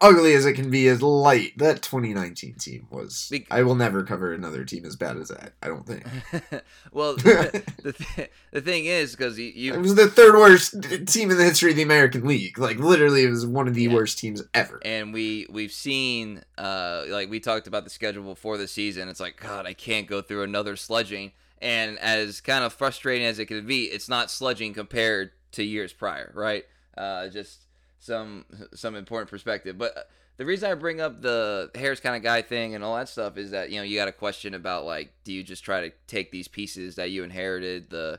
[0.00, 1.56] ugly as it can be is light.
[1.58, 3.32] That 2019 team was.
[3.50, 5.52] I will never cover another team as bad as that.
[5.62, 6.04] I don't think.
[6.92, 10.82] well, the, the, th- the thing is because you, you, it was the third worst
[11.06, 12.58] team in the history of the American League.
[12.58, 13.94] Like literally, it was one of the yeah.
[13.94, 14.80] worst teams ever.
[14.84, 19.08] And we we've seen uh like we talked about the schedule before the season.
[19.08, 21.32] It's like God, I can't go through another sludging.
[21.62, 25.92] And as kind of frustrating as it could be, it's not sludging compared to years
[25.92, 26.64] prior, right?
[26.96, 27.66] Uh, just
[28.00, 29.78] some some important perspective.
[29.78, 30.00] But uh,
[30.38, 33.36] the reason I bring up the Harris kind of guy thing and all that stuff
[33.36, 35.92] is that you know you got a question about like, do you just try to
[36.08, 38.18] take these pieces that you inherited the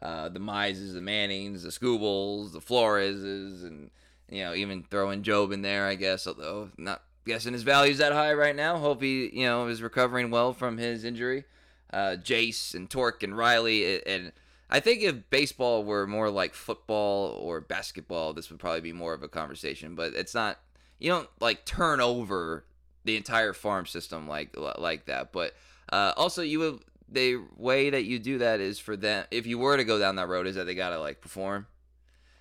[0.00, 3.90] uh, the Mizes, the Mannings, the Skubals, the Floreses, and
[4.28, 6.26] you know even throwing Jobe in there, I guess.
[6.26, 8.76] Although not guessing his value's that high right now.
[8.76, 11.44] Hope he you know is recovering well from his injury.
[11.90, 14.32] Uh, Jace and Torque and Riley and
[14.74, 19.14] I think if baseball were more like football or basketball, this would probably be more
[19.14, 19.94] of a conversation.
[19.94, 20.58] But it's not.
[20.98, 22.64] You don't like turn over
[23.04, 25.30] the entire farm system like like that.
[25.30, 25.54] But
[25.92, 29.24] uh, also, you would the way that you do that is for them.
[29.30, 31.68] If you were to go down that road, is that they gotta like perform.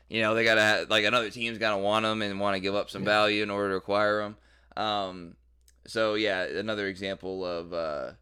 [0.09, 2.89] You know, they gotta like another team's gotta want them and want to give up
[2.89, 3.09] some yeah.
[3.09, 4.38] value in order to acquire them.
[4.75, 5.36] Um,
[5.86, 8.13] so yeah, another example of uh,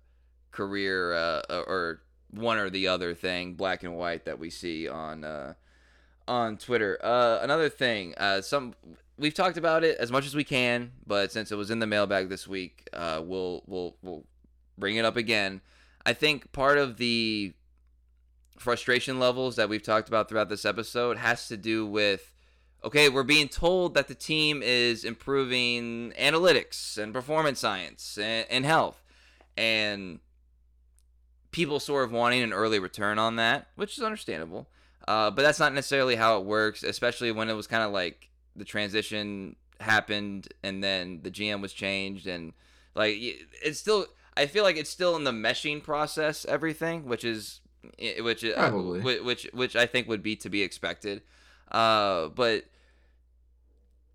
[0.52, 2.02] career uh, or
[2.32, 5.54] one or the other thing, black and white, that we see on uh,
[6.28, 6.98] on Twitter.
[7.04, 8.74] Uh, another thing, uh, some
[9.18, 11.88] we've talked about it as much as we can, but since it was in the
[11.88, 14.26] mailbag this week, uh, we'll we'll we'll
[14.78, 15.62] bring it up again.
[16.06, 17.54] I think part of the
[18.58, 22.34] frustration levels that we've talked about throughout this episode has to do with
[22.84, 28.66] okay, we're being told that the team is improving analytics and performance science and, and
[28.66, 29.04] health.
[29.56, 30.20] And
[31.52, 34.68] people sort of wanting an early return on that, which is understandable.
[35.08, 38.30] Uh, but that's not necessarily how it works, especially when it was kind of like
[38.56, 42.54] the transition happened and then the GM was changed and
[42.96, 44.06] like it's still.
[44.38, 47.60] I feel like it's still in the meshing process, everything, which is
[48.22, 51.22] which uh, which which I think would be to be expected.
[51.72, 52.66] Uh, but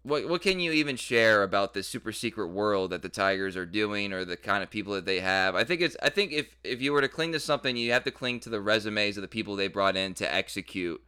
[0.07, 3.67] what what can you even share about the super secret world that the Tigers are
[3.67, 5.57] doing or the kind of people that they have?
[5.57, 8.05] I think it's I think if if you were to cling to something, you have
[8.05, 11.03] to cling to the resumes of the people they brought in to execute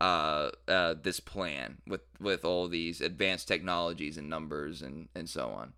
[0.00, 5.48] uh, uh, this plan with with all these advanced technologies and numbers and and so
[5.48, 5.72] on.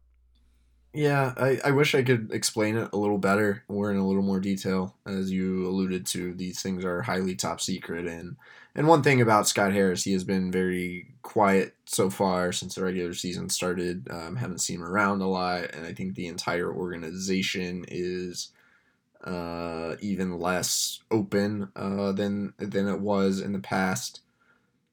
[0.93, 4.23] Yeah, I, I wish I could explain it a little better or in a little
[4.23, 4.97] more detail.
[5.05, 8.37] As you alluded to, these things are highly top secret and
[8.77, 12.85] and one thing about Scott Harris, he has been very quiet so far since the
[12.85, 14.07] regular season started.
[14.11, 18.51] Um, haven't seen him around a lot, and I think the entire organization is
[19.25, 24.21] uh, even less open uh, than than it was in the past.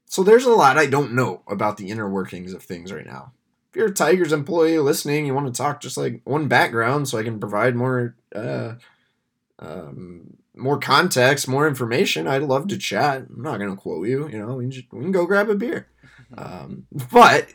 [0.05, 3.33] So there's a lot I don't know about the inner workings of things right now.
[3.69, 7.17] If you're a Tigers employee listening, you want to talk just like one background, so
[7.17, 8.75] I can provide more uh,
[9.59, 13.25] um, more context, more information, I'd love to chat.
[13.29, 14.29] I'm not gonna quote you.
[14.29, 15.87] You know, we can, just, we can go grab a beer.
[16.35, 17.47] Um, but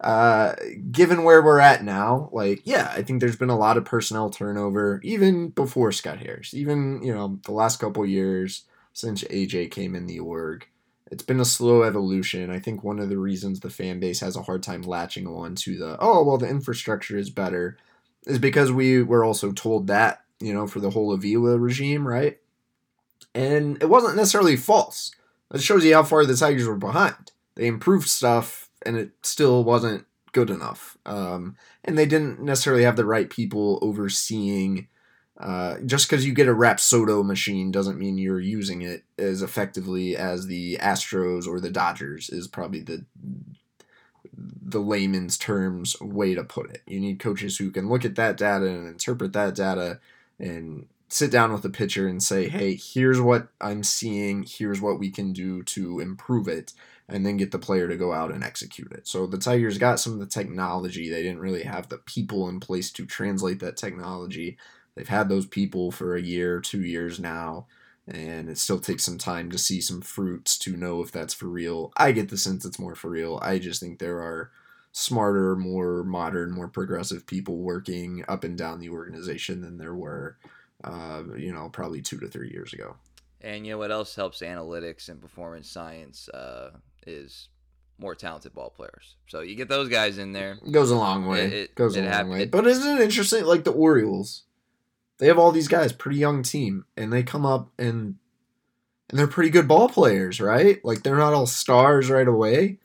[0.00, 0.54] uh,
[0.90, 4.28] given where we're at now, like, yeah, I think there's been a lot of personnel
[4.28, 9.94] turnover, even before Scott Harris, even you know the last couple years since AJ came
[9.94, 10.66] in the org.
[11.10, 12.50] It's been a slow evolution.
[12.50, 15.54] I think one of the reasons the fan base has a hard time latching on
[15.56, 17.78] to the oh well the infrastructure is better
[18.26, 22.38] is because we were also told that you know for the whole Avila regime, right?
[23.34, 25.12] And it wasn't necessarily false.
[25.52, 27.32] It shows you how far the Tigers were behind.
[27.56, 30.98] They improved stuff, and it still wasn't good enough.
[31.06, 34.88] Um, and they didn't necessarily have the right people overseeing.
[35.38, 40.16] Uh, just because you get a Rapsodo machine doesn't mean you're using it as effectively
[40.16, 43.04] as the Astros or the Dodgers is probably the
[44.36, 46.82] the layman's terms way to put it.
[46.86, 50.00] You need coaches who can look at that data and interpret that data
[50.38, 54.98] and sit down with the pitcher and say, hey, here's what I'm seeing, here's what
[54.98, 56.72] we can do to improve it,
[57.08, 59.06] and then get the player to go out and execute it.
[59.06, 61.10] So the Tigers got some of the technology.
[61.10, 64.56] They didn't really have the people in place to translate that technology.
[64.94, 67.66] they've had those people for a year, two years now,
[68.06, 71.46] and it still takes some time to see some fruits to know if that's for
[71.46, 71.92] real.
[71.96, 73.38] I get the sense it's more for real.
[73.42, 74.50] I just think there are
[74.92, 80.36] smarter, more modern, more progressive people working up and down the organization than there were,
[80.84, 82.96] uh, you know, probably two to three years ago.
[83.40, 86.70] And you know what else helps analytics and performance science uh,
[87.06, 87.48] is
[87.98, 89.16] more talented ball players.
[89.28, 90.58] So you get those guys in there.
[90.64, 91.46] It goes a long way.
[91.46, 92.46] It, it goes a long way.
[92.46, 93.44] But isn't it interesting?
[93.44, 94.44] Like the Orioles,
[95.18, 98.16] they have all these guys, pretty young team, and they come up and
[99.10, 100.82] and they're pretty good ball players, right?
[100.84, 102.78] Like they're not all stars right away.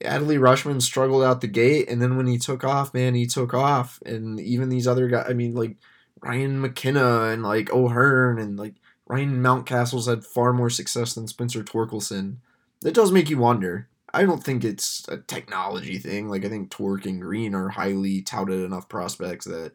[0.00, 3.54] Adley Rutschman struggled out the gate, and then when he took off, man, he took
[3.54, 4.00] off.
[4.04, 5.76] And even these other guys, I mean, like
[6.24, 8.74] Ryan McKenna and like O'Hearn and like
[9.06, 12.36] Ryan Mountcastle's had far more success than Spencer Torkelson.
[12.80, 13.88] That does make you wonder.
[14.12, 16.28] I don't think it's a technology thing.
[16.28, 19.72] Like I think Torque and Greene are highly touted enough prospects that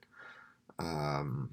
[0.79, 1.51] um,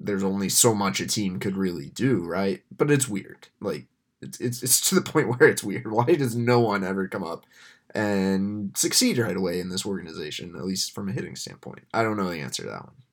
[0.00, 2.62] there's only so much a team could really do, right?
[2.74, 3.48] But it's weird.
[3.60, 3.86] Like
[4.22, 5.90] it's it's it's to the point where it's weird.
[5.90, 7.44] Why does no one ever come up
[7.94, 11.84] and succeed right away in this organization, at least from a hitting standpoint?
[11.92, 13.03] I don't know the answer to that one.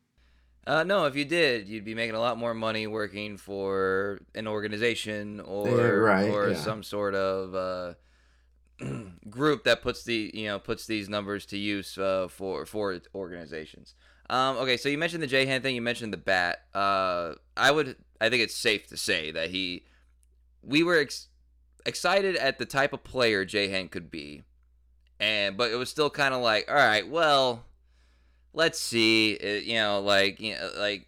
[0.72, 4.48] Uh, no, if you did, you'd be making a lot more money working for an
[4.48, 6.56] organization or yeah, right, or yeah.
[6.56, 7.94] some sort of uh,
[9.30, 13.96] group that puts the you know puts these numbers to use uh, for for organizations.
[14.30, 15.76] Um, okay, so you mentioned the J hand thing.
[15.76, 16.60] You mentioned the bat.
[16.74, 17.98] Uh, I would.
[18.22, 19.84] I think it's safe to say that he.
[20.64, 21.28] We were ex-
[21.86, 24.44] excited at the type of player J hand could be,
[25.20, 27.66] and but it was still kind of like, all right, well,
[28.54, 29.38] let's see.
[29.64, 31.08] You know, like you know, like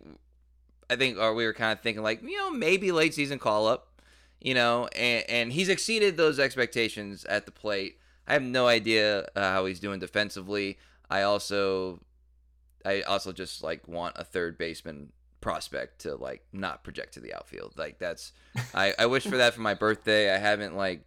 [0.90, 3.68] I think, or we were kind of thinking like, you know, maybe late season call
[3.68, 3.90] up.
[4.40, 7.98] You know, and and he's exceeded those expectations at the plate.
[8.28, 10.78] I have no idea uh, how he's doing defensively.
[11.10, 12.02] I also
[12.86, 17.34] I also just like want a third baseman prospect to like not project to the
[17.34, 17.74] outfield.
[17.78, 18.34] Like that's
[18.74, 20.34] I, I wish for that for my birthday.
[20.34, 21.06] I haven't like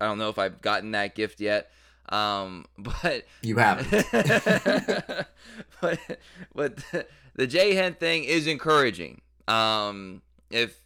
[0.00, 1.70] I don't know if I've gotten that gift yet.
[2.10, 3.90] Um but you haven't.
[5.80, 5.98] but
[6.54, 9.20] but the, the J Hen thing is encouraging.
[9.48, 10.80] Um if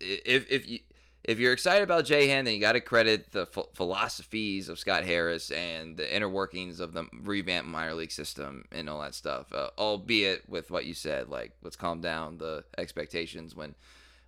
[0.00, 0.80] if if you
[1.26, 5.04] if you're excited about J-Han, then you got to credit the ph- philosophies of Scott
[5.04, 9.52] Harris and the inner workings of the revamped minor league system and all that stuff.
[9.52, 13.74] Uh, albeit with what you said, like let's calm down the expectations when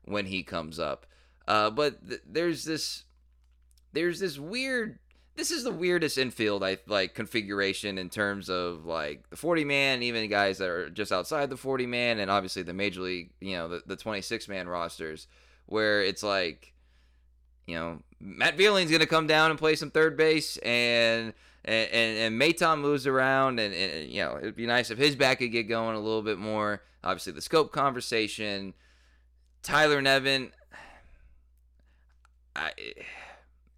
[0.07, 1.07] when he comes up.
[1.47, 3.05] Uh, but th- there's this
[3.93, 4.99] there's this weird.
[5.39, 10.03] This is the weirdest infield I like configuration in terms of like the 40 man,
[10.03, 13.57] even guys that are just outside the 40 man, and obviously the major league, you
[13.57, 15.29] know, the, the 26 man rosters,
[15.67, 16.75] where it's like
[17.69, 21.35] you know, Matt Vierling's going to come down and play some third base, and
[21.65, 25.15] and and, and Maton moves around, and, and, you know, it'd be nice if his
[25.15, 26.83] back could get going a little bit more.
[27.05, 28.73] Obviously, the Schoop conversation,
[29.63, 30.51] Tyler Nevin,
[32.57, 32.73] I,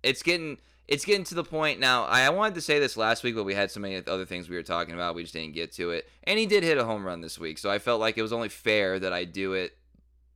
[0.04, 0.58] it's getting
[0.90, 2.04] it's getting to the point now.
[2.04, 4.56] I, wanted to say this last week, but we had so many other things we
[4.56, 6.06] were talking about, we just didn't get to it.
[6.24, 8.32] And he did hit a home run this week, so I felt like it was
[8.32, 9.78] only fair that I do it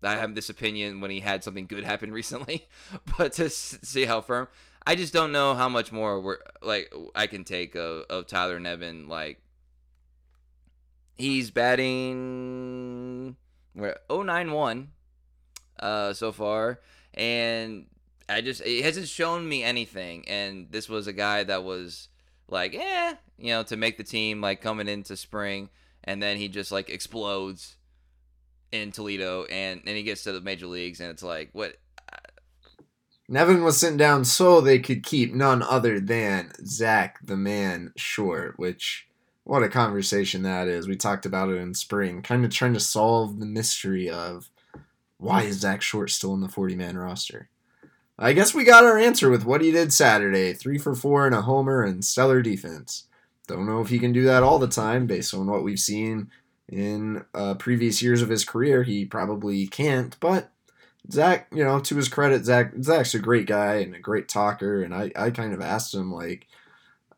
[0.04, 2.68] I have this opinion when he had something good happen recently,
[3.16, 4.48] but to see how firm,
[4.86, 8.60] I just don't know how much more we're like I can take of, of Tyler
[8.60, 9.08] Nevin.
[9.08, 9.40] Like
[11.16, 13.36] he's batting
[13.72, 14.88] where 091
[15.80, 16.80] uh so far
[17.14, 17.86] and
[18.28, 22.08] I just it hasn't shown me anything and this was a guy that was
[22.48, 25.68] like eh you know to make the team like coming into spring
[26.04, 27.76] and then he just like explodes
[28.74, 31.76] in Toledo, and then he gets to the major leagues, and it's like, what?
[33.26, 38.58] Nevin was sent down so they could keep none other than Zach the Man Short,
[38.58, 39.08] which
[39.44, 40.86] what a conversation that is.
[40.86, 44.50] We talked about it in spring, kind of trying to solve the mystery of
[45.16, 47.48] why is Zach Short still in the 40 man roster.
[48.18, 51.34] I guess we got our answer with what he did Saturday three for four and
[51.34, 53.08] a homer and stellar defense.
[53.46, 56.30] Don't know if he can do that all the time based on what we've seen
[56.68, 58.84] in uh, previous years of his career.
[58.84, 60.50] He probably can't, but
[61.10, 64.82] Zach, you know, to his credit, Zach Zach's a great guy and a great talker.
[64.82, 66.46] And I, I kind of asked him like,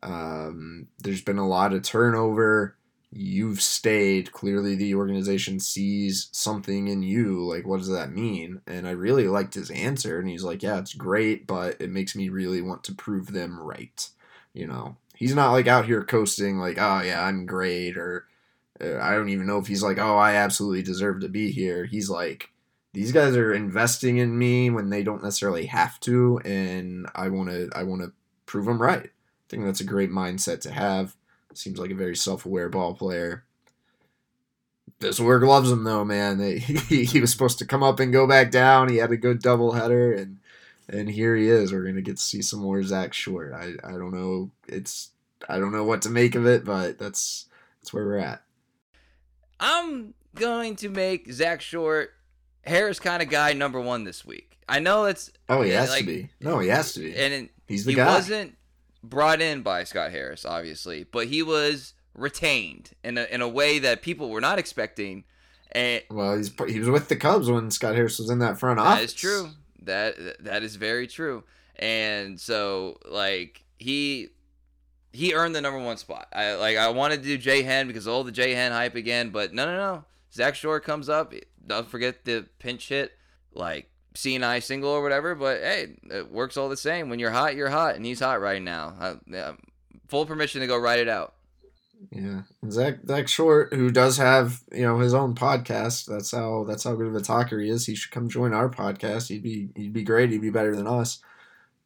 [0.02, 2.75] um, there's been a lot of turnover.
[3.18, 4.32] You've stayed.
[4.32, 7.42] Clearly, the organization sees something in you.
[7.42, 8.60] Like, what does that mean?
[8.66, 10.18] And I really liked his answer.
[10.18, 13.58] And he's like, yeah, it's great, but it makes me really want to prove them
[13.58, 14.08] right.
[14.52, 18.26] You know, he's not like out here coasting, like, oh, yeah, I'm great or
[18.80, 21.86] uh, I don't even know if he's like, oh, I absolutely deserve to be here.
[21.86, 22.50] He's like,
[22.92, 27.50] these guys are investing in me when they don't necessarily have to, and I want
[27.50, 28.12] to, I want to
[28.46, 29.04] prove them right.
[29.06, 31.16] I think that's a great mindset to have.
[31.56, 33.44] Seems like a very self-aware ball player.
[34.98, 36.38] Bismarck loves him though, man.
[36.58, 38.88] He, he was supposed to come up and go back down.
[38.88, 40.38] He had a good double header, and
[40.88, 41.72] and here he is.
[41.72, 43.52] We're gonna get to see some more Zach Short.
[43.52, 44.50] I, I don't know.
[44.68, 45.10] It's
[45.48, 47.46] I don't know what to make of it, but that's
[47.80, 48.42] that's where we're at.
[49.60, 52.10] I'm going to make Zach Short
[52.64, 54.58] Harris kind of guy number one this week.
[54.68, 56.30] I know it's oh he has like, to be.
[56.40, 57.16] No, he has to be.
[57.16, 58.06] And it, he's the he guy.
[58.06, 58.55] wasn't
[59.08, 63.78] brought in by Scott Harris, obviously, but he was retained in a in a way
[63.78, 65.24] that people were not expecting.
[65.72, 68.80] And well, he's he was with the Cubs when Scott Harris was in that front
[68.80, 68.98] office.
[68.98, 69.50] That is true.
[69.82, 71.44] That that is very true.
[71.76, 74.28] And so like he
[75.12, 76.28] he earned the number one spot.
[76.32, 79.30] I like I wanted to do Jay Hen because all the Jay Hen hype again,
[79.30, 80.04] but no no no.
[80.32, 81.32] Zack Short comes up.
[81.66, 83.12] Don't forget the pinch hit,
[83.52, 85.34] like seeing-eye single or whatever.
[85.34, 87.08] But hey, it works all the same.
[87.08, 89.18] When you're hot, you're hot, and he's hot right now.
[89.26, 89.52] Yeah,
[90.08, 91.34] full permission to go write it out.
[92.10, 96.06] Yeah, Zack Zack Short, who does have you know his own podcast.
[96.06, 97.86] That's how that's how good of a talker he is.
[97.86, 99.28] He should come join our podcast.
[99.28, 100.30] He'd be he'd be great.
[100.30, 101.20] He'd be better than us.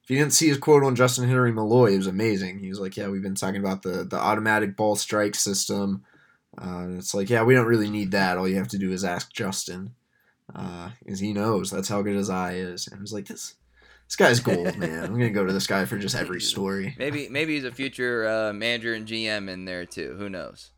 [0.02, 2.58] If you didn't see his quote on Justin Henry Malloy, it was amazing.
[2.58, 6.04] He was like, "Yeah, we've been talking about the the automatic ball strike system.
[6.58, 8.36] Uh, it's like, yeah, we don't really need that.
[8.36, 9.94] All you have to do is ask Justin,
[10.54, 11.70] uh, he knows.
[11.70, 13.54] That's how good his eye is." And I was like, "This
[14.06, 15.04] this guy's gold, man.
[15.04, 16.94] I'm gonna go to this guy for just every story.
[16.98, 20.16] Maybe maybe he's a future uh, manager and GM in there too.
[20.18, 20.70] Who knows?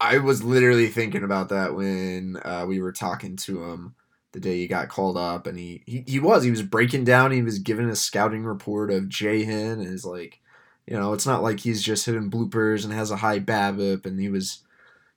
[0.00, 3.94] I was literally thinking about that when uh, we were talking to him
[4.32, 7.30] the day he got called up, and he, he he was he was breaking down.
[7.30, 10.40] He was giving a scouting report of Jahan, and is like,
[10.86, 14.18] you know, it's not like he's just hitting bloopers and has a high BABIP, and
[14.18, 14.62] he was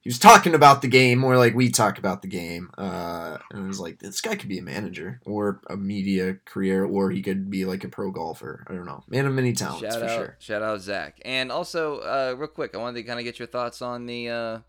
[0.06, 2.70] he was talking about the game more like we talk about the game.
[2.78, 6.86] Uh, and I was like, this guy could be a manager or a media career,
[6.86, 8.64] or he could be like a pro golfer.
[8.70, 9.04] I don't know.
[9.08, 10.38] Man of many talents shout for out, sure.
[10.38, 11.20] Shout out Zack.
[11.26, 14.30] And also, uh, real quick, I wanted to kind of get your thoughts on the.
[14.30, 14.60] Uh,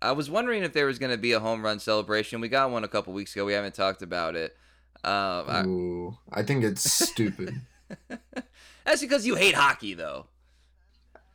[0.00, 2.40] I was wondering if there was going to be a home run celebration.
[2.40, 3.44] We got one a couple weeks ago.
[3.44, 4.56] We haven't talked about it.
[5.02, 7.60] Uh, Ooh, I, I think it's stupid.
[8.84, 10.26] That's because you hate hockey, though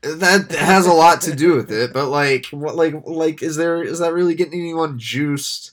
[0.06, 3.84] that has a lot to do with it but like what like like is there
[3.84, 5.72] is that really getting anyone juiced?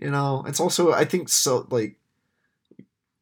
[0.00, 1.96] You know it's also i think so like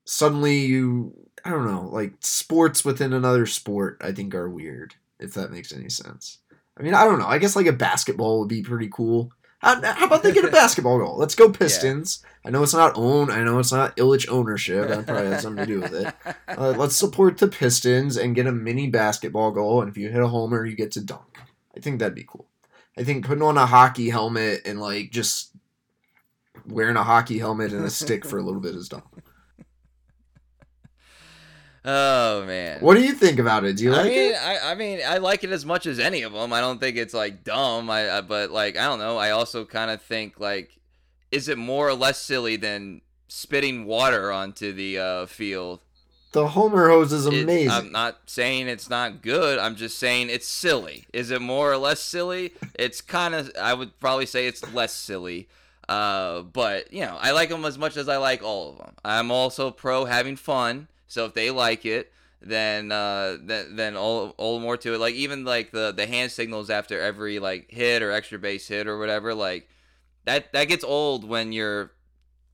[0.05, 1.13] suddenly you
[1.45, 5.73] i don't know like sports within another sport i think are weird if that makes
[5.73, 6.39] any sense.
[6.79, 9.81] I mean i don't know i guess like a basketball would be pretty cool how,
[9.83, 11.17] how about they get a basketball goal?
[11.17, 12.23] Let's go Pistons.
[12.23, 12.49] Yeah.
[12.49, 13.31] I know it's not own.
[13.31, 14.89] I know it's not Ilitch ownership.
[14.89, 16.15] That probably has something to do with it.
[16.49, 19.81] Uh, let's support the Pistons and get a mini basketball goal.
[19.81, 21.39] And if you hit a homer, you get to dunk.
[21.75, 22.47] I think that'd be cool.
[22.99, 25.53] I think putting on a hockey helmet and like just
[26.67, 29.03] wearing a hockey helmet and a stick for a little bit is dumb.
[31.85, 32.81] Oh man.
[32.81, 33.77] What do you think about it?
[33.77, 34.37] Do you like I mean, it?
[34.37, 36.53] I, I mean, I like it as much as any of them.
[36.53, 37.89] I don't think it's like dumb.
[37.89, 39.17] I, I but like I don't know.
[39.17, 40.79] I also kind of think like,
[41.31, 45.81] is it more or less silly than spitting water onto the uh, field?
[46.33, 47.67] The Homer hose is amazing.
[47.67, 49.59] It, I'm not saying it's not good.
[49.59, 51.07] I'm just saying it's silly.
[51.13, 52.53] Is it more or less silly?
[52.75, 53.51] It's kind of.
[53.61, 55.49] I would probably say it's less silly.
[55.89, 58.95] Uh, but you know, I like them as much as I like all of them.
[59.05, 60.87] I'm also pro having fun.
[61.11, 64.99] So if they like it, then uh, then then all all more to it.
[64.99, 68.87] Like even like the the hand signals after every like hit or extra base hit
[68.87, 69.35] or whatever.
[69.35, 69.69] Like
[70.25, 71.91] that that gets old when you're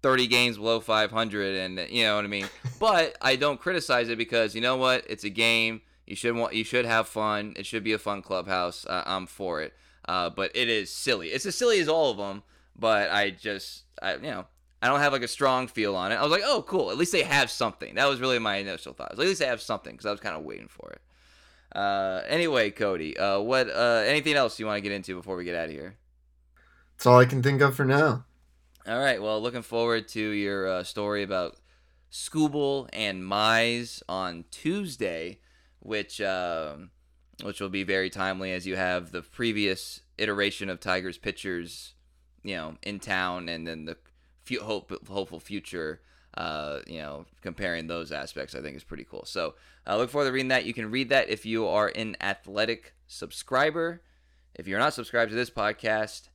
[0.03, 2.49] 30 games below 500 and you know what I mean.
[2.81, 5.05] but I don't criticize it because you know what?
[5.07, 5.83] It's a game.
[6.07, 7.53] You should want you should have fun.
[7.57, 8.87] It should be a fun clubhouse.
[8.87, 9.75] Uh, I'm for it.
[10.09, 11.29] Uh, but it is silly.
[11.29, 12.43] It's as silly as all of them.
[12.75, 14.47] But I just I you know
[14.83, 16.17] I don't have like a strong feel on it.
[16.17, 16.91] I was like, oh, cool.
[16.91, 17.95] At least they have something.
[17.95, 19.13] That was really my initial thought.
[19.13, 21.01] At least they have something because I was kind of waiting for it.
[21.75, 23.69] Uh, anyway, Cody, uh, what?
[23.69, 25.97] Uh, anything else you want to get into before we get out of here?
[26.97, 28.25] That's all I can think of for now.
[28.87, 29.21] All right.
[29.21, 31.57] Well, looking forward to your uh, story about
[32.11, 35.41] Skubal and Mize on Tuesday,
[35.81, 36.91] which um,
[37.43, 41.95] which will be very timely as you have the previous iteration of Tigers pitchers,
[42.43, 43.97] you know, in town, and then the
[44.55, 46.01] hope, hopeful future.
[46.35, 49.25] Uh, you know, comparing those aspects, I think is pretty cool.
[49.25, 49.55] So
[49.87, 50.67] uh, look forward to reading that.
[50.67, 54.03] You can read that if you are an athletic subscriber.
[54.55, 56.29] If you're not subscribed to this podcast,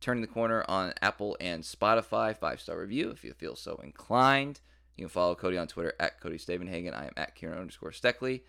[0.00, 2.36] turning the corner on Apple and Spotify.
[2.36, 4.60] Five star review if you feel so inclined.
[4.96, 6.92] You can follow Cody on Twitter at Cody Stavenhagen.
[6.92, 8.42] I am at Kieran underscore Steckley.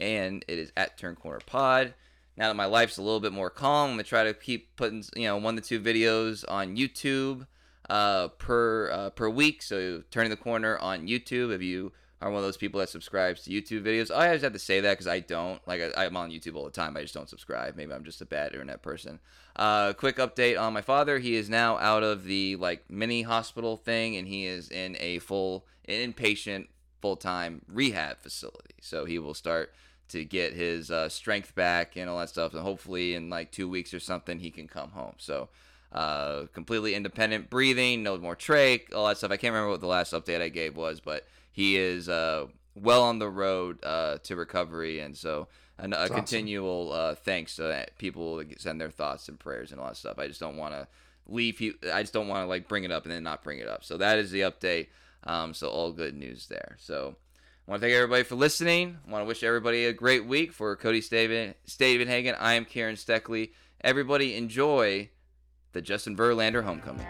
[0.00, 1.94] And it is at Turn Corner Pod.
[2.36, 5.04] Now that my life's a little bit more calm, I'm to try to keep putting,
[5.14, 7.46] you know, one to two videos on YouTube
[7.90, 9.62] uh, per uh, per week.
[9.62, 11.54] So turning the corner on YouTube.
[11.54, 11.92] If you
[12.24, 14.10] are one of those people that subscribes to YouTube videos.
[14.10, 15.60] I always have to say that because I don't.
[15.68, 16.96] Like, I, am on YouTube all the time.
[16.96, 17.76] I just don't subscribe.
[17.76, 19.20] Maybe I'm just a bad internet person.
[19.56, 21.18] Uh, quick update on my father.
[21.18, 25.18] He is now out of the like mini hospital thing, and he is in a
[25.18, 26.68] full inpatient,
[27.02, 28.76] full time rehab facility.
[28.80, 29.74] So he will start
[30.08, 33.68] to get his uh, strength back and all that stuff, and hopefully in like two
[33.68, 35.14] weeks or something he can come home.
[35.18, 35.50] So.
[35.94, 39.30] Uh, completely independent breathing, no more trach, all that stuff.
[39.30, 43.04] I can't remember what the last update I gave was, but he is uh, well
[43.04, 45.46] on the road uh, to recovery, and so
[45.78, 46.16] a awesome.
[46.16, 50.18] continual uh, thanks to people that send their thoughts and prayers and all that stuff.
[50.18, 50.88] I just don't want to
[51.26, 51.60] leave.
[51.60, 53.68] You, I just don't want to like bring it up and then not bring it
[53.68, 53.84] up.
[53.84, 54.88] So that is the update.
[55.24, 56.76] Um, so all good news there.
[56.78, 57.16] So
[57.66, 58.98] I want to thank everybody for listening.
[59.06, 60.52] I want to wish everybody a great week.
[60.52, 63.50] For Cody Staven, Stavenhagen, I am Kieran Steckley.
[63.80, 65.10] Everybody enjoy
[65.74, 67.06] the Justin Verlander homecoming.